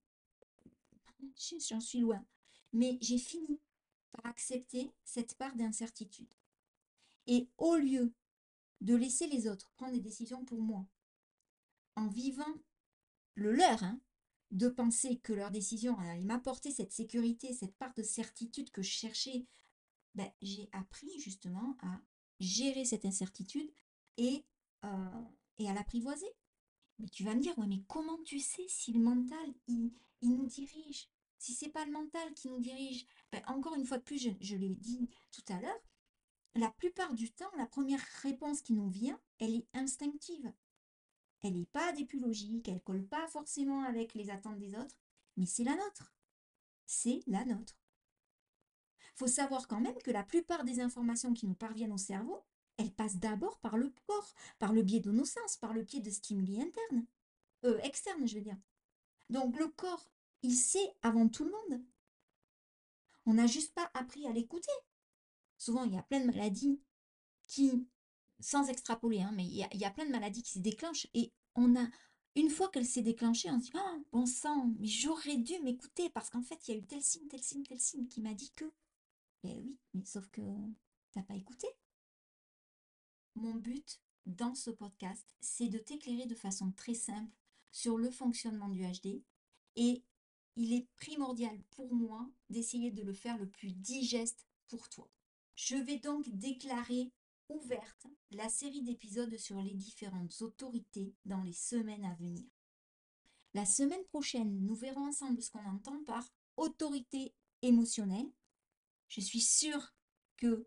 J'en 1.70 1.80
suis 1.80 2.00
loin. 2.00 2.24
Mais 2.74 2.98
j'ai 3.02 3.18
fini 3.18 3.60
par 4.12 4.26
accepter 4.28 4.92
cette 5.04 5.36
part 5.36 5.56
d'incertitude. 5.56 6.34
Et 7.26 7.50
au 7.58 7.76
lieu 7.76 8.14
de 8.82 8.96
laisser 8.96 9.28
les 9.28 9.48
autres 9.48 9.72
prendre 9.72 9.94
des 9.94 10.02
décisions 10.02 10.46
pour 10.46 10.62
moi, 10.62 10.86
en 11.96 12.08
vivant 12.08 12.54
le 13.34 13.52
leur, 13.52 13.84
hein, 13.84 14.00
de 14.52 14.70
penser 14.70 15.18
que 15.18 15.34
leur 15.34 15.52
décision 15.52 15.98
allait 16.00 16.22
m'apporter 16.22 16.72
cette 16.72 16.94
sécurité, 16.94 17.54
cette 17.54 17.76
part 17.76 17.94
de 17.96 18.04
certitude 18.04 18.72
que 18.72 18.82
je 18.82 18.92
cherchais, 18.92 19.46
ben, 20.16 20.32
j'ai 20.42 20.70
appris 20.72 21.20
justement 21.20 21.76
à 21.82 22.02
gérer 22.40 22.86
cette 22.86 23.06
incertitude 23.06 23.70
et, 24.18 24.46
euh, 24.86 25.24
et 25.58 25.70
à 25.70 25.74
l'apprivoiser. 25.74 26.32
Mais 27.00 27.08
tu 27.10 27.24
vas 27.24 27.36
me 27.36 27.42
dire, 27.42 27.58
ouais, 27.58 27.68
mais 27.68 27.84
comment 27.88 28.18
tu 28.24 28.40
sais 28.40 28.66
si 28.68 28.92
le 28.92 29.00
mental, 29.00 29.54
il, 29.68 29.92
nous 30.22 30.46
dirige? 30.46 31.10
Si 31.38 31.54
c'est 31.54 31.70
pas 31.70 31.86
le 31.86 31.92
mental 31.92 32.34
qui 32.34 32.50
nous 32.50 32.60
dirige, 32.60 33.06
ben, 33.32 33.42
encore 33.48 33.76
une 33.76 33.86
fois 33.86 34.00
de 34.00 34.04
plus, 34.04 34.18
je, 34.18 34.56
l'ai 34.56 34.76
dit 34.76 35.08
tout 35.32 35.44
à 35.50 35.62
l'heure, 35.62 35.80
la 36.56 36.72
plupart 36.72 37.14
du 37.14 37.32
temps, 37.32 37.52
la 37.58 37.68
première 37.68 38.02
réponse 38.24 38.62
qui 38.62 38.74
nous 38.74 38.90
vient, 38.90 39.20
elle 39.40 39.54
est 39.54 39.68
instinctive. 39.74 40.52
Elle 41.44 41.54
n'est 41.54 41.68
pas 41.68 41.94
députologique, 41.94 42.68
elle 42.68 42.82
colle 42.82 43.06
pas 43.06 43.28
forcément 43.28 43.84
avec 43.84 44.16
les 44.16 44.32
attentes 44.32 44.58
des 44.58 44.76
autres, 44.76 44.98
mais 45.36 45.46
c'est 45.46 45.64
la 45.64 45.76
nôtre. 45.76 46.16
C'est 46.88 47.22
la 47.28 47.46
nôtre. 47.46 47.78
Faut 49.14 49.28
savoir 49.28 49.68
quand 49.68 49.80
même 49.80 49.98
que 50.04 50.12
la 50.12 50.24
plupart 50.24 50.64
des 50.64 50.80
informations 50.80 51.34
qui 51.34 51.46
nous 51.46 51.56
parviennent 51.56 51.92
au 51.92 51.98
cerveau, 51.98 52.44
elles 52.78 52.94
passent 52.94 53.18
d'abord 53.18 53.60
par 53.60 53.78
le 53.78 53.92
corps, 54.08 54.34
par 54.60 54.74
le 54.74 54.84
biais 54.84 55.00
de 55.00 55.12
nos 55.12 55.26
sens, 55.26 55.58
par 55.58 55.74
le 55.74 55.84
biais 55.84 56.00
de 56.00 56.10
stimuli 56.10 56.62
internes. 56.62 57.06
Euh, 57.66 57.80
externes, 57.80 58.28
je 58.28 58.36
veux 58.36 58.42
dire. 58.42 58.58
Donc 59.30 59.58
le 59.58 59.68
corps, 59.68 60.10
il 60.44 60.56
sait 60.56 60.94
avant 61.02 61.28
tout 61.28 61.44
le 61.44 61.52
monde. 61.52 61.84
On 63.26 63.34
n'a 63.34 63.48
juste 63.48 63.74
pas 63.74 63.90
appris 63.94 64.26
à 64.28 64.32
l'écouter. 64.32 64.72
Souvent, 65.58 65.84
il 65.84 65.94
y 65.94 65.98
a 65.98 66.04
plein 66.04 66.22
de 66.22 66.28
maladies 66.28 66.80
qui, 67.48 67.86
sans 68.40 68.70
extrapoler, 68.70 69.22
hein, 69.22 69.32
mais 69.36 69.46
il 69.46 69.56
y, 69.56 69.86
a, 69.86 69.92
plein 69.92 70.06
de 70.06 70.12
maladies 70.12 70.44
qui 70.44 70.52
se 70.54 70.60
déclenchent 70.60 71.08
et 71.14 71.34
on 71.56 71.76
a, 71.76 71.88
une 72.36 72.50
fois 72.50 72.70
qu'elle 72.70 72.86
s'est 72.86 73.02
déclenchée, 73.02 73.50
on 73.50 73.60
se 73.60 73.66
dit 73.66 73.72
oh, 73.76 74.06
bon 74.12 74.26
sang, 74.26 74.72
mais 74.80 74.88
j'aurais 74.88 75.38
dû 75.38 75.60
m'écouter 75.64 76.10
parce 76.12 76.30
qu'en 76.30 76.44
fait, 76.44 76.68
il 76.68 76.72
y 76.72 76.78
a 76.78 76.80
eu 76.80 76.86
tel 76.86 77.02
signe, 77.02 77.28
tel 77.28 77.42
signe, 77.42 77.64
tel 77.64 77.80
signe 77.80 78.08
qui 78.08 78.22
m'a 78.22 78.34
dit 78.34 78.52
que. 78.56 78.72
Eh 79.44 79.60
oui, 79.60 79.78
mais 79.94 80.06
sauf 80.06 80.28
que 80.30 80.42
t'as 81.12 81.24
pas 81.24 81.36
écouté. 81.36 81.68
Mon 83.38 83.54
but 83.54 84.02
dans 84.26 84.56
ce 84.56 84.72
podcast, 84.72 85.36
c'est 85.42 85.68
de 85.68 85.78
t'éclairer 85.78 86.26
de 86.26 86.34
façon 86.34 86.72
très 86.72 86.96
simple 86.96 87.32
sur 87.72 88.00
le 88.00 88.10
fonctionnement 88.10 88.68
du 88.68 88.82
HD 88.82 89.22
et 89.76 90.04
il 90.56 90.74
est 90.74 90.88
primordial 90.96 91.62
pour 91.70 91.94
moi 91.94 92.28
d'essayer 92.50 92.90
de 92.90 93.04
le 93.04 93.14
faire 93.14 93.38
le 93.38 93.48
plus 93.48 93.74
digeste 93.74 94.48
pour 94.68 94.90
toi. 94.90 95.08
Je 95.54 95.76
vais 95.76 96.00
donc 96.00 96.28
déclarer 96.30 97.12
ouverte 97.50 98.08
la 98.32 98.50
série 98.50 98.82
d'épisodes 98.82 99.38
sur 99.38 99.62
les 99.62 99.76
différentes 99.76 100.42
autorités 100.42 101.14
dans 101.26 101.44
les 101.44 101.54
semaines 101.54 102.06
à 102.06 102.16
venir. 102.16 102.44
La 103.54 103.68
semaine 103.68 104.06
prochaine, 104.06 104.66
nous 104.66 104.76
verrons 104.76 105.10
ensemble 105.10 105.44
ce 105.44 105.52
qu'on 105.52 105.70
entend 105.70 106.04
par 106.06 106.28
autorité 106.56 107.36
émotionnelle. 107.62 108.32
Je 109.10 109.22
suis 109.22 109.42
sûre 109.42 109.94
que 110.38 110.66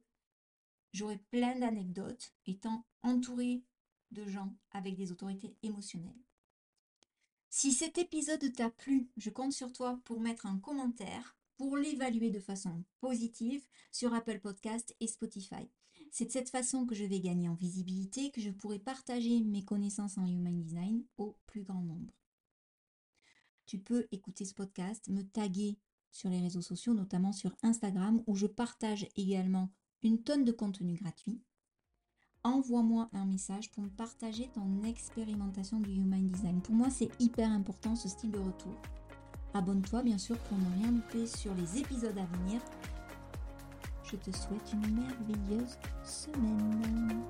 j'aurai 0.93 1.19
plein 1.31 1.59
d'anecdotes 1.59 2.35
étant 2.47 2.85
entourée 3.03 3.63
de 4.11 4.27
gens 4.27 4.55
avec 4.73 4.97
des 4.97 5.13
autorités 5.13 5.57
émotionnelles. 5.63 6.25
Si 7.49 7.73
cet 7.73 7.99
épisode 7.99 8.53
t'a 8.53 8.71
plu, 8.71 9.11
je 9.17 9.31
compte 9.31 9.53
sur 9.53 9.73
toi 9.73 10.01
pour 10.05 10.21
mettre 10.21 10.47
un 10.47 10.59
commentaire, 10.59 11.37
pour 11.57 11.77
l'évaluer 11.77 12.31
de 12.31 12.41
façon 12.41 12.85
positive 13.01 13.67
sur 13.91 14.15
Apple 14.15 14.41
Podcast 14.41 14.95
et 15.01 15.07
Spotify. 15.07 15.69
C'est 16.13 16.27
de 16.27 16.31
cette 16.31 16.51
façon 16.51 16.87
que 16.87 16.95
je 16.95 17.05
vais 17.05 17.21
gagner 17.21 17.49
en 17.49 17.55
visibilité, 17.55 18.31
que 18.31 18.41
je 18.41 18.51
pourrai 18.51 18.79
partager 18.79 19.41
mes 19.41 19.65
connaissances 19.65 20.17
en 20.17 20.27
Human 20.27 20.61
Design 20.61 21.05
au 21.19 21.37
plus 21.47 21.63
grand 21.63 21.83
nombre. 21.83 22.13
tu 23.67 23.79
peux 23.79 24.09
écouter 24.11 24.45
ce 24.45 24.55
podcast, 24.55 25.09
me 25.09 25.23
taguer 25.23 25.79
sur 26.11 26.29
les 26.29 26.41
réseaux 26.41 26.63
sociaux, 26.63 26.95
notamment 26.95 27.33
sur 27.33 27.57
Instagram, 27.63 28.23
où 28.27 28.35
je 28.35 28.47
partage 28.47 29.07
également 29.17 29.71
une 30.03 30.23
tonne 30.23 30.45
de 30.45 30.53
contenu 30.53 30.95
gratuit. 30.95 31.41
Envoie-moi 32.43 33.11
un 33.13 33.27
message 33.27 33.71
pour 33.71 33.83
me 33.83 33.91
partager 33.91 34.49
ton 34.55 34.83
expérimentation 34.85 35.79
du 35.79 35.91
Human 35.91 36.27
Design. 36.27 36.63
Pour 36.63 36.75
moi, 36.75 36.89
c'est 36.89 37.11
hyper 37.21 37.51
important 37.51 37.95
ce 37.97 38.09
style 38.09 38.31
de 38.31 38.39
retour. 38.39 38.75
Abonne-toi 39.53 40.03
bien 40.03 40.17
sûr 40.17 40.39
pour 40.39 40.57
ne 40.57 40.81
rien 40.81 40.93
louper 40.93 41.27
sur 41.27 41.55
les 41.55 41.79
épisodes 41.79 42.17
à 42.17 42.25
venir. 42.39 42.63
Je 44.05 44.17
te 44.17 44.31
souhaite 44.31 44.73
une 44.73 44.95
merveilleuse 44.95 45.77
semaine. 46.03 47.23